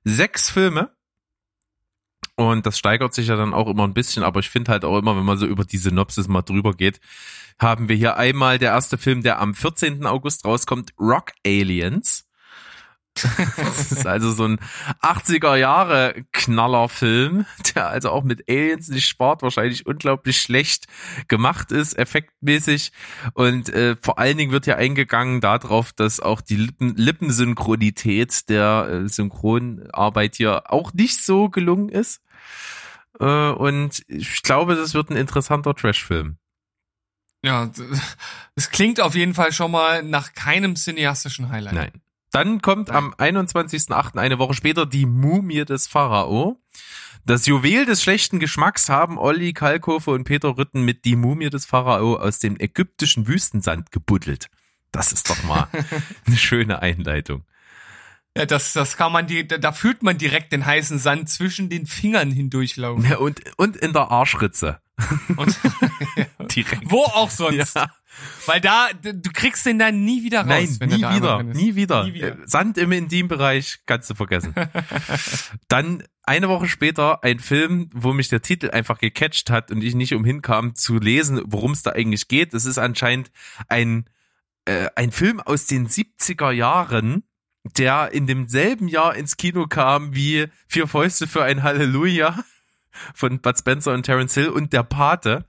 [0.04, 0.90] sechs Filme.
[2.36, 4.98] Und das steigert sich ja dann auch immer ein bisschen, aber ich finde halt auch
[4.98, 7.00] immer, wenn man so über die Synopsis mal drüber geht,
[7.60, 10.04] haben wir hier einmal der erste Film, der am 14.
[10.06, 12.28] August rauskommt, Rock Aliens.
[13.56, 14.58] das ist also so ein
[15.00, 20.86] 80er Jahre Knallerfilm, der also auch mit Aliens nicht spart, wahrscheinlich unglaublich schlecht
[21.28, 22.92] gemacht ist, effektmäßig.
[23.34, 28.88] Und äh, vor allen Dingen wird ja eingegangen darauf, dass auch die Lippen, Lippensynchronität der
[28.90, 32.20] äh, Synchronarbeit hier auch nicht so gelungen ist.
[33.20, 36.38] Äh, und ich glaube, das wird ein interessanter Trashfilm.
[37.44, 37.70] Ja,
[38.56, 41.74] es klingt auf jeden Fall schon mal nach keinem cineastischen Highlight.
[41.74, 42.03] Nein.
[42.34, 46.60] Dann kommt am 21.08., eine Woche später, die Mumie des Pharao.
[47.24, 51.64] Das Juwel des schlechten Geschmacks haben Olli Kalkofe und Peter Rütten mit die Mumie des
[51.64, 54.50] Pharao aus dem ägyptischen Wüstensand gebuddelt.
[54.90, 55.68] Das ist doch mal
[56.26, 57.44] eine schöne Einleitung.
[58.36, 61.86] Ja, das, das kann man die, da fühlt man direkt den heißen Sand zwischen den
[61.86, 63.08] Fingern hindurchlaufen.
[63.08, 64.80] Ja, und, und in der Arschritze.
[65.36, 65.56] Und,
[66.54, 66.90] Direkt.
[66.90, 67.76] Wo auch sonst.
[67.76, 67.86] Ja.
[68.46, 70.48] Weil da, du kriegst den dann nie wieder raus.
[70.48, 72.28] Nein, wenn nie er da wieder, nie wieder, Nie wieder.
[72.28, 74.54] Äh, Sand im Intimbereich kannst du vergessen.
[75.68, 79.94] Dann eine Woche später ein Film, wo mich der Titel einfach gecatcht hat und ich
[79.94, 82.54] nicht umhin kam zu lesen, worum es da eigentlich geht.
[82.54, 83.30] Es ist anscheinend
[83.68, 84.08] ein,
[84.64, 87.24] äh, ein Film aus den 70er Jahren,
[87.76, 92.44] der in demselben Jahr ins Kino kam wie Vier Fäuste für ein Halleluja
[93.14, 95.46] von Bud Spencer und Terence Hill und der Pate.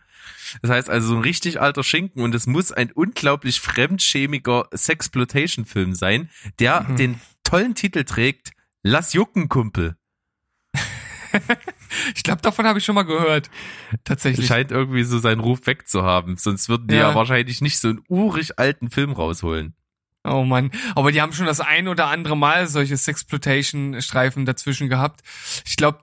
[0.61, 5.93] Das heißt also so ein richtig alter Schinken und es muss ein unglaublich fremdschämiger Sexploitation-Film
[5.95, 6.95] sein, der Mhm.
[6.97, 8.51] den tollen Titel trägt,
[8.83, 9.95] Lass jucken, Kumpel.
[12.15, 13.49] Ich glaube, davon habe ich schon mal gehört.
[14.03, 14.47] Tatsächlich.
[14.47, 17.09] Scheint irgendwie so seinen Ruf wegzuhaben, sonst würden die ja.
[17.09, 17.15] Ja.
[17.15, 19.75] wahrscheinlich nicht so einen urig alten Film rausholen.
[20.23, 25.21] Oh Mann, aber die haben schon das ein oder andere Mal solche Sexploitation-Streifen dazwischen gehabt.
[25.65, 25.99] Ich glaube,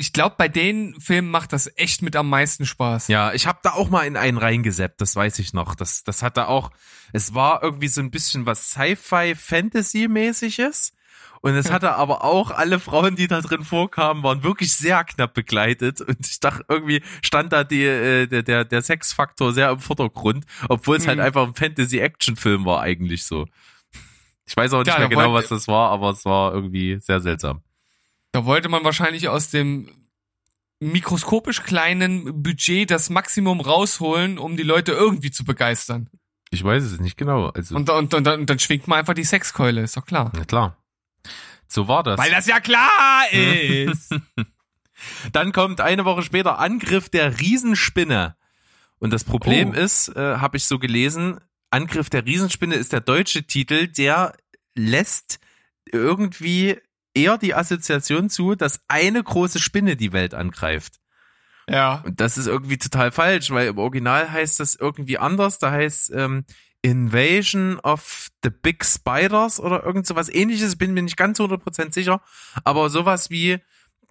[0.00, 3.08] ich glaube, bei den Filmen macht das echt mit am meisten Spaß.
[3.08, 5.74] Ja, ich habe da auch mal in einen reingeseppt, das weiß ich noch.
[5.74, 6.70] Das, das hatte auch,
[7.12, 10.94] es war irgendwie so ein bisschen was Sci-Fi-Fantasy-mäßiges.
[11.42, 15.32] Und es hatte aber auch alle Frauen, die da drin vorkamen, waren wirklich sehr knapp
[15.32, 16.02] begleitet.
[16.02, 20.44] Und ich dachte, irgendwie stand da die, äh, der, der, der Sexfaktor sehr im Vordergrund,
[20.68, 21.24] obwohl es halt Mhm.
[21.24, 23.46] einfach ein Fantasy-Action-Film war eigentlich so.
[24.44, 26.52] Ich weiß auch nicht Ja, mehr da genau, wollte- was das war, aber es war
[26.52, 27.62] irgendwie sehr seltsam.
[28.32, 29.88] Da wollte man wahrscheinlich aus dem
[30.80, 36.08] mikroskopisch kleinen Budget das Maximum rausholen, um die Leute irgendwie zu begeistern.
[36.50, 37.48] Ich weiß es nicht genau.
[37.50, 40.32] Also, Und, und, und, dann- und dann schwingt man einfach die Sexkeule, ist doch klar.
[40.34, 40.76] na klar.
[41.68, 42.18] So war das.
[42.18, 44.12] Weil das ja klar ist.
[45.32, 48.36] Dann kommt eine Woche später Angriff der Riesenspinne.
[48.98, 49.74] Und das Problem Oh.
[49.74, 54.34] ist, äh, habe ich so gelesen, Angriff der Riesenspinne ist der deutsche Titel, der
[54.74, 55.38] lässt
[55.92, 56.78] irgendwie
[57.20, 61.00] eher die Assoziation zu, dass eine große Spinne die Welt angreift.
[61.68, 62.02] ja.
[62.04, 65.58] Und das ist irgendwie total falsch, weil im Original heißt das irgendwie anders.
[65.58, 66.44] Da heißt ähm,
[66.82, 70.76] Invasion of the Big Spiders oder irgend sowas ähnliches.
[70.76, 72.22] Bin mir nicht ganz 100% sicher.
[72.64, 73.58] Aber sowas wie,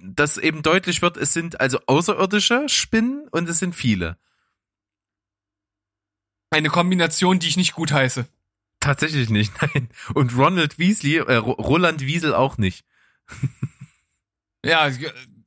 [0.01, 4.18] dass eben deutlich wird, es sind also außerirdische Spinnen und es sind viele.
[6.51, 8.28] Eine Kombination, die ich nicht gut heiße.
[8.80, 9.89] Tatsächlich nicht, nein.
[10.14, 12.86] Und Ronald Weasley, äh, Ro- Roland Wiesel auch nicht.
[14.66, 14.90] Ja,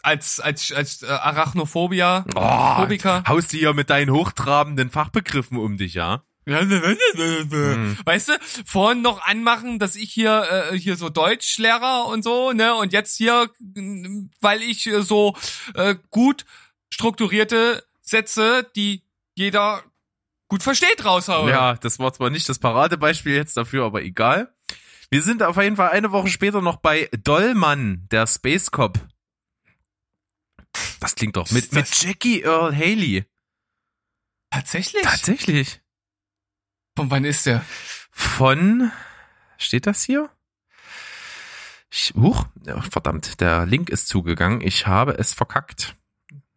[0.02, 3.22] als als als äh, Arachnophobia, Oh, Phobiker.
[3.28, 6.24] haust du hier mit deinen hochtrabenden Fachbegriffen um dich, ja?
[6.44, 7.98] Hm.
[8.04, 8.32] Weißt du,
[8.66, 13.16] vorhin noch anmachen, dass ich hier äh, hier so Deutschlehrer und so, ne, und jetzt
[13.16, 13.48] hier,
[14.40, 15.36] weil ich äh, so
[15.74, 16.44] äh, gut
[16.92, 19.04] strukturierte Sätze, die
[19.36, 19.82] jeder
[20.48, 21.48] gut versteht, raushaue.
[21.50, 24.52] Ja, das war zwar nicht das Paradebeispiel jetzt dafür, aber egal.
[25.12, 28.98] Wir sind auf jeden Fall eine Woche später noch bei Dollmann, der Space Cop.
[31.00, 33.26] Das klingt doch mit, Ist mit Jackie Earl Haley.
[34.48, 35.02] Tatsächlich?
[35.02, 35.82] Tatsächlich.
[36.96, 37.62] Von wann ist der?
[38.10, 38.90] Von,
[39.58, 40.30] steht das hier?
[41.90, 42.46] Ich, huch,
[42.90, 44.62] verdammt, der Link ist zugegangen.
[44.62, 45.94] Ich habe es verkackt.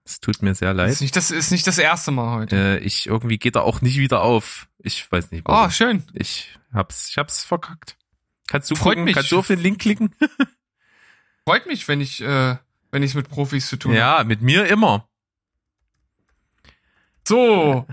[0.06, 1.02] Es tut mir sehr Ist leid.
[1.02, 2.56] nicht das ist nicht das erste Mal heute.
[2.56, 4.70] Äh, ich, irgendwie geht er auch nicht wieder auf.
[4.78, 5.72] Ich weiß nicht Oh, warum.
[5.72, 6.04] schön.
[6.14, 7.98] Ich hab's, ich hab's verkackt.
[8.48, 9.04] Kannst du Freut gucken?
[9.06, 9.16] mich.
[9.16, 10.14] Kannst du auf den Link klicken?
[11.48, 12.58] Freut mich, wenn ich äh,
[12.92, 14.00] wenn ich es mit Profis zu tun habe.
[14.00, 15.08] Ja, mit mir immer.
[17.28, 17.86] So.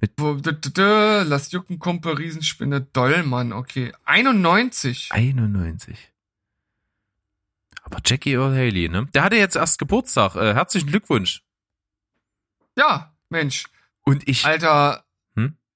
[0.16, 3.92] Lass jucken, Kumpel, Riesenspinne, Dollmann, okay.
[4.04, 5.12] 91.
[5.12, 6.12] 91.
[7.82, 9.06] Aber Jackie Earl Haley, ne?
[9.14, 10.34] Der hatte jetzt erst Geburtstag.
[10.34, 11.42] Äh, herzlichen Glückwunsch.
[12.76, 13.66] Ja, Mensch.
[14.02, 15.04] Und ich, Alter?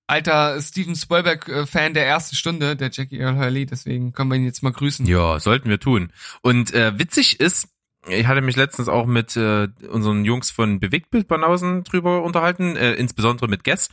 [0.07, 4.63] Alter Steven Spielberg-Fan der ersten Stunde, der Jackie Earl Haley, deswegen können wir ihn jetzt
[4.63, 5.07] mal grüßen.
[5.07, 6.13] ja, sollten wir tun.
[6.43, 7.69] Und äh, witzig ist,
[8.09, 12.93] ich hatte mich letztens auch mit äh, unseren Jungs von Bewegtbild Banausen drüber unterhalten, äh,
[12.95, 13.89] insbesondere mit Guess.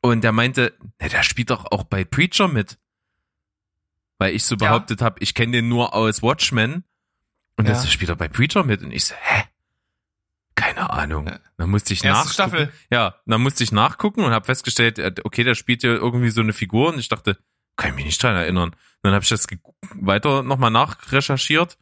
[0.00, 2.78] Und der meinte, na, der spielt doch auch bei Preacher mit.
[4.18, 4.68] Weil ich so Ja.
[4.68, 6.84] behauptet habe, ich kenne den nur aus Watchmen.
[7.56, 7.72] Und Ja.
[7.74, 8.82] das spielt er bei Preacher mit.
[8.82, 9.44] Und ich so, hä?
[10.54, 11.30] Keine Ahnung.
[11.56, 12.32] Dann musste ich Erste nachgucken.
[12.66, 12.72] Staffel.
[12.90, 16.40] Ja, dann musste ich nachgucken und habe festgestellt, äh, okay, der spielt ja irgendwie so
[16.42, 17.38] eine Figur und ich dachte,
[17.76, 18.76] kann ich mich nicht dran erinnern.
[19.02, 19.46] dann habe ich das
[19.94, 21.78] weiter nochmal nachrecherchiert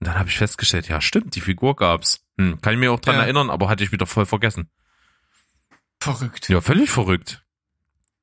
[0.00, 2.24] und dann habe ich festgestellt, ja stimmt, die Figur gab's.
[2.38, 3.22] Hm, kann ich mir auch dran Ja.
[3.22, 4.70] erinnern, aber hatte ich wieder voll vergessen.
[6.00, 6.48] Verrückt.
[6.48, 7.44] Ja, völlig verrückt.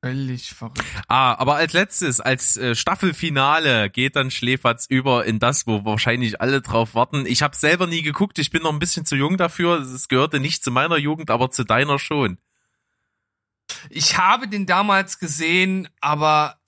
[0.04, 0.84] Völlig verrückt.
[1.08, 6.42] Ah, aber als letztes, als äh, Staffelfinale geht dann Schläferz über in das, wo wahrscheinlich
[6.42, 7.26] alle drauf warten.
[7.26, 9.80] Ich habe selber nie geguckt, ich bin noch ein bisschen zu jung dafür.
[9.80, 12.38] Es gehörte nicht zu meiner Jugend, aber zu deiner schon.
[13.90, 16.60] Ich habe den damals gesehen, aber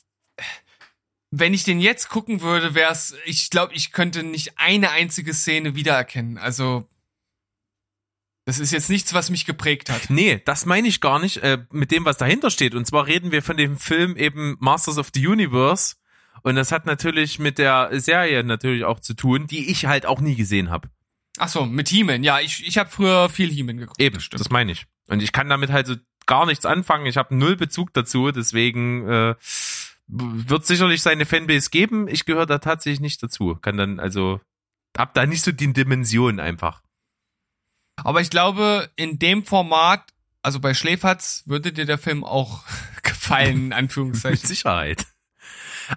[1.30, 5.34] wenn ich den jetzt gucken würde, wäre es, ich glaube, ich könnte nicht eine einzige
[5.34, 6.38] Szene wiedererkennen.
[6.38, 6.88] Also,
[8.46, 10.10] das ist jetzt nichts, was mich geprägt hat.
[10.10, 12.76] Nee, das meine ich gar nicht äh, mit dem, was dahinter steht.
[12.76, 15.96] Und zwar reden wir von dem Film eben Masters of the Universe.
[16.44, 20.22] Und das hat natürlich mit der Serie natürlich auch zu tun, die ich halt auch
[20.22, 20.90] nie gesehen habe.
[21.38, 22.24] Ach so, mit He-Man.
[22.24, 24.00] Ja, ich, ich habe früher viel He-Man geguckt.
[24.00, 24.42] Eben, das stimmt.
[24.42, 24.86] das meine ich.
[25.08, 25.96] Und ich kann damit halt so
[26.28, 27.08] gar nichts anfangen.
[27.08, 29.36] Ich habe null Bezug dazu, deswegen äh,
[30.08, 32.08] wird sicherlich seine Fanbase geben.
[32.08, 33.56] Ich gehöre da tatsächlich nicht dazu.
[33.56, 34.40] Kann dann also
[34.96, 36.85] hab da nicht so die Dimension einfach.
[37.98, 40.04] Aber ich glaube, in dem Format,
[40.42, 42.64] also bei Schläferz, würde dir der Film auch
[43.04, 44.48] gefallen, in Mit Anführungszeichen.
[44.48, 45.06] Sicherheit.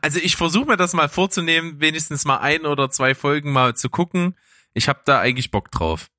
[0.02, 3.88] Also ich versuche mir das mal vorzunehmen, wenigstens mal ein oder zwei Folgen mal zu
[3.88, 4.36] gucken.
[4.74, 6.10] Ich habe da eigentlich Bock drauf.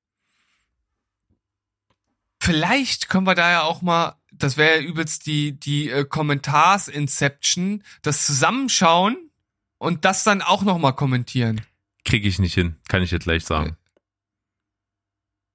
[2.42, 7.84] Vielleicht können wir da ja auch mal, das wäre ja übelst die, die äh, Kommentars-Inception,
[8.02, 9.30] das zusammenschauen
[9.78, 11.60] und das dann auch nochmal kommentieren.
[12.04, 13.76] Kriege ich nicht hin, kann ich jetzt gleich sagen.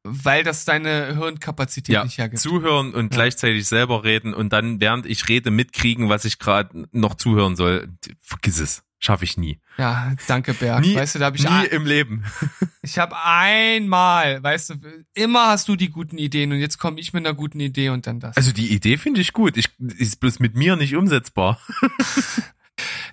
[0.08, 2.40] Weil das deine Hirnkapazität Ja, nicht hergibt.
[2.40, 3.18] zuhören und Ja.
[3.18, 7.90] gleichzeitig selber reden und dann während ich rede mitkriegen, was ich gerade noch zuhören soll.
[8.22, 9.60] Vergiss es, schaffe ich nie.
[9.80, 10.82] Ja, danke Berg.
[10.82, 12.24] Nie- weißt du, da habe ich, nie ein, im Leben.
[12.84, 14.76] ich habe einmal, weißt du,
[15.16, 18.06] immer hast du die guten Ideen und jetzt komme ich mit einer guten Idee und
[18.06, 18.38] dann das.
[18.38, 19.58] Also die Idee finde ich gut.
[19.58, 21.60] Ich ist bloß mit mir nicht umsetzbar.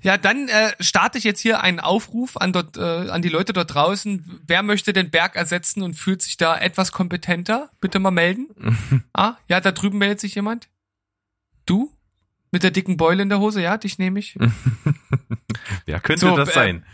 [0.03, 3.53] Ja, dann äh, starte ich jetzt hier einen Aufruf an dort, äh, an die Leute
[3.53, 4.41] dort draußen.
[4.47, 7.71] Wer möchte den Berg ersetzen und fühlt sich da etwas kompetenter?
[7.81, 9.05] Bitte mal melden.
[9.13, 10.69] ah, ja, da drüben meldet sich jemand.
[11.67, 11.93] Du?
[12.51, 13.63] Mit der dicken Beule in der Hose?
[13.63, 14.37] Ja, dich nehme ich.
[15.87, 16.87] Wer könnte So, das äh, sein?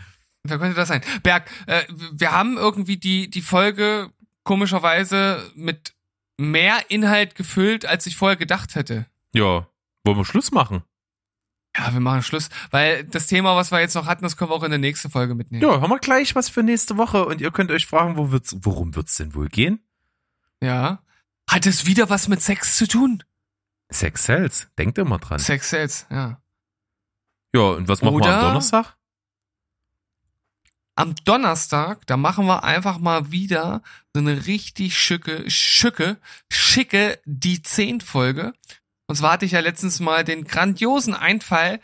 [0.43, 1.01] Wer könnte das sein?
[1.23, 4.11] Berg, äh, wir haben irgendwie die, die Folge
[4.43, 5.93] komischerweise mit
[6.37, 9.05] mehr Inhalt gefüllt, als ich vorher gedacht hätte.
[9.33, 9.67] Ja,
[10.05, 10.83] wollen wir Schluss machen?
[11.77, 14.55] Ja, wir machen Schluss, weil das Thema, was wir jetzt noch hatten, das können wir
[14.55, 15.61] auch in der nächsten Folge mitnehmen.
[15.63, 18.55] Ja, haben wir gleich was für nächste Woche und ihr könnt euch fragen, wo wird's,
[18.61, 19.79] worum wird's denn wohl gehen?
[20.61, 21.03] Ja.
[21.49, 23.23] Hat es wieder was mit Sex zu tun?
[23.89, 25.39] Sex Cells, denkt immer dran.
[25.39, 26.41] Sex Sales, ja.
[27.53, 28.95] Ja, und was machen wir Oder- am Donnerstag?
[30.95, 33.81] Am Donnerstag, da machen wir einfach mal wieder
[34.13, 36.17] so eine richtig schicke, schicke,
[36.51, 38.53] schicke die 10 Folge.
[39.09, 41.79] Und zwar hatte ich ja letztens mal den grandiosen Einfall,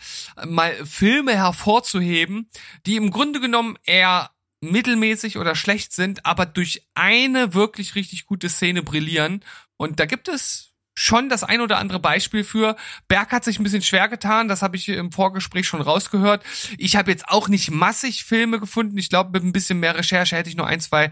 [0.45, 2.51] mal Filme hervorzuheben,
[2.85, 4.29] die im Grunde genommen eher
[4.61, 9.43] mittelmäßig oder schlecht sind, aber durch eine wirklich richtig gute Szene brillieren.
[9.75, 12.75] Und da gibt es schon das ein oder andere Beispiel für.
[13.07, 16.43] Berg hat sich ein bisschen schwer getan, das habe ich im Vorgespräch schon rausgehört.
[16.77, 18.99] Ich habe jetzt auch nicht massig Filme gefunden.
[18.99, 21.11] Ich glaube, mit ein bisschen mehr Recherche hätte ich noch ein, zwei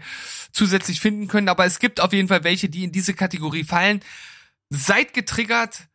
[0.52, 1.48] zusätzlich finden können.
[1.48, 3.98] Aber es gibt auf jeden Fall welche, die in diese Kategorie fallen.
[4.70, 5.88] Seid getriggert.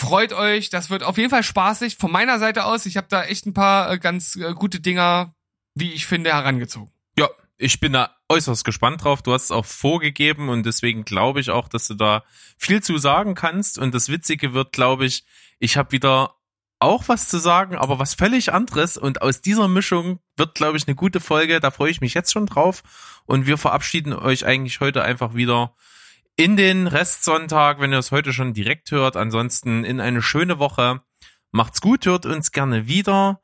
[0.00, 1.98] Freut euch, das wird auf jeden Fall spaßig.
[1.98, 5.34] Von meiner Seite aus, ich habe da echt ein paar äh, ganz äh, gute Dinger,
[5.74, 6.90] wie ich finde, herangezogen.
[7.18, 7.28] Ja,
[7.58, 9.20] ich bin da äußerst gespannt drauf.
[9.20, 12.24] Du hast es auch vorgegeben und deswegen glaube ich auch, dass du da
[12.56, 13.76] viel zu sagen kannst.
[13.76, 15.26] Und das Witzige wird, glaube ich,
[15.58, 16.34] ich habe wieder
[16.78, 18.96] auch was zu sagen, aber was völlig anderes.
[18.96, 21.60] Und aus dieser Mischung wird, glaube ich, eine gute Folge.
[21.60, 22.82] Da freue ich mich jetzt schon drauf.
[23.26, 25.74] Und wir verabschieden euch eigentlich heute einfach wieder
[26.40, 29.14] in den Restsonntag, wenn ihr es heute schon direkt hört.
[29.14, 31.02] Ansonsten in eine schöne Woche.
[31.50, 33.42] Macht's gut, hört uns gerne wieder.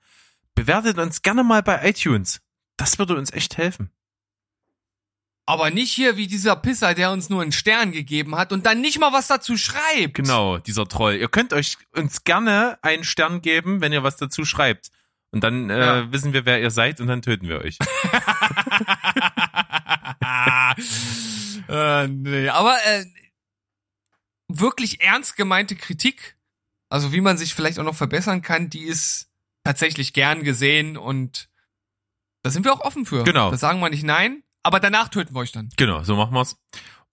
[0.55, 2.41] Bewertet uns gerne mal bei iTunes.
[2.79, 3.91] Das würde uns echt helfen.
[5.45, 8.81] Aber nicht hier wie dieser Pisser, der uns nur einen Stern gegeben hat und dann
[8.81, 10.15] nicht mal was dazu schreibt.
[10.15, 11.17] Genau, dieser Troll.
[11.17, 14.89] Ihr könnt euch uns gerne einen Stern geben, wenn ihr was dazu schreibt.
[15.37, 16.13] Und dann äh, Ja.
[16.13, 17.77] wissen wir, wer ihr seid und dann töten wir euch.
[21.69, 23.05] äh, nee, aber äh,
[24.49, 26.39] wirklich ernst gemeinte Kritik,
[26.89, 29.29] also wie man sich vielleicht auch noch verbessern kann, die ist
[29.63, 31.51] tatsächlich gern gesehen und
[32.43, 33.23] da sind wir auch offen für.
[33.25, 33.51] Genau.
[33.51, 35.69] Da sagen wir nicht nein, aber danach töten wir euch dann.
[35.77, 36.57] genau, so machen wir's.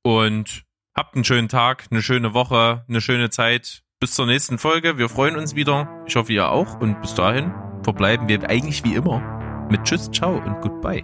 [0.02, 0.64] Und
[0.96, 3.84] habt einen schönen Tag, eine schöne Woche, eine schöne Zeit.
[4.00, 4.98] Bis zur nächsten Folge.
[4.98, 6.04] Wir freuen uns wieder.
[6.08, 6.80] Ich hoffe, ihr auch.
[6.80, 7.54] Und bis dahin
[7.84, 9.22] verbleiben wir eigentlich wie immer
[9.70, 11.04] mit Tschüss, Ciao und Goodbye.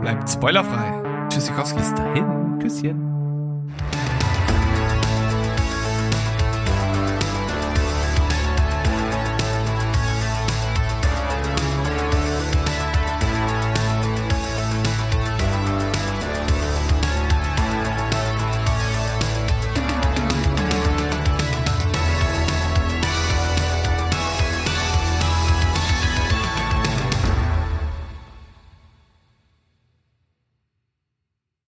[0.00, 1.02] Bleibt spoilerfrei.
[1.28, 1.78] Tschüssikowski.
[1.78, 2.58] Bis dahin.
[2.60, 3.05] Küsschen.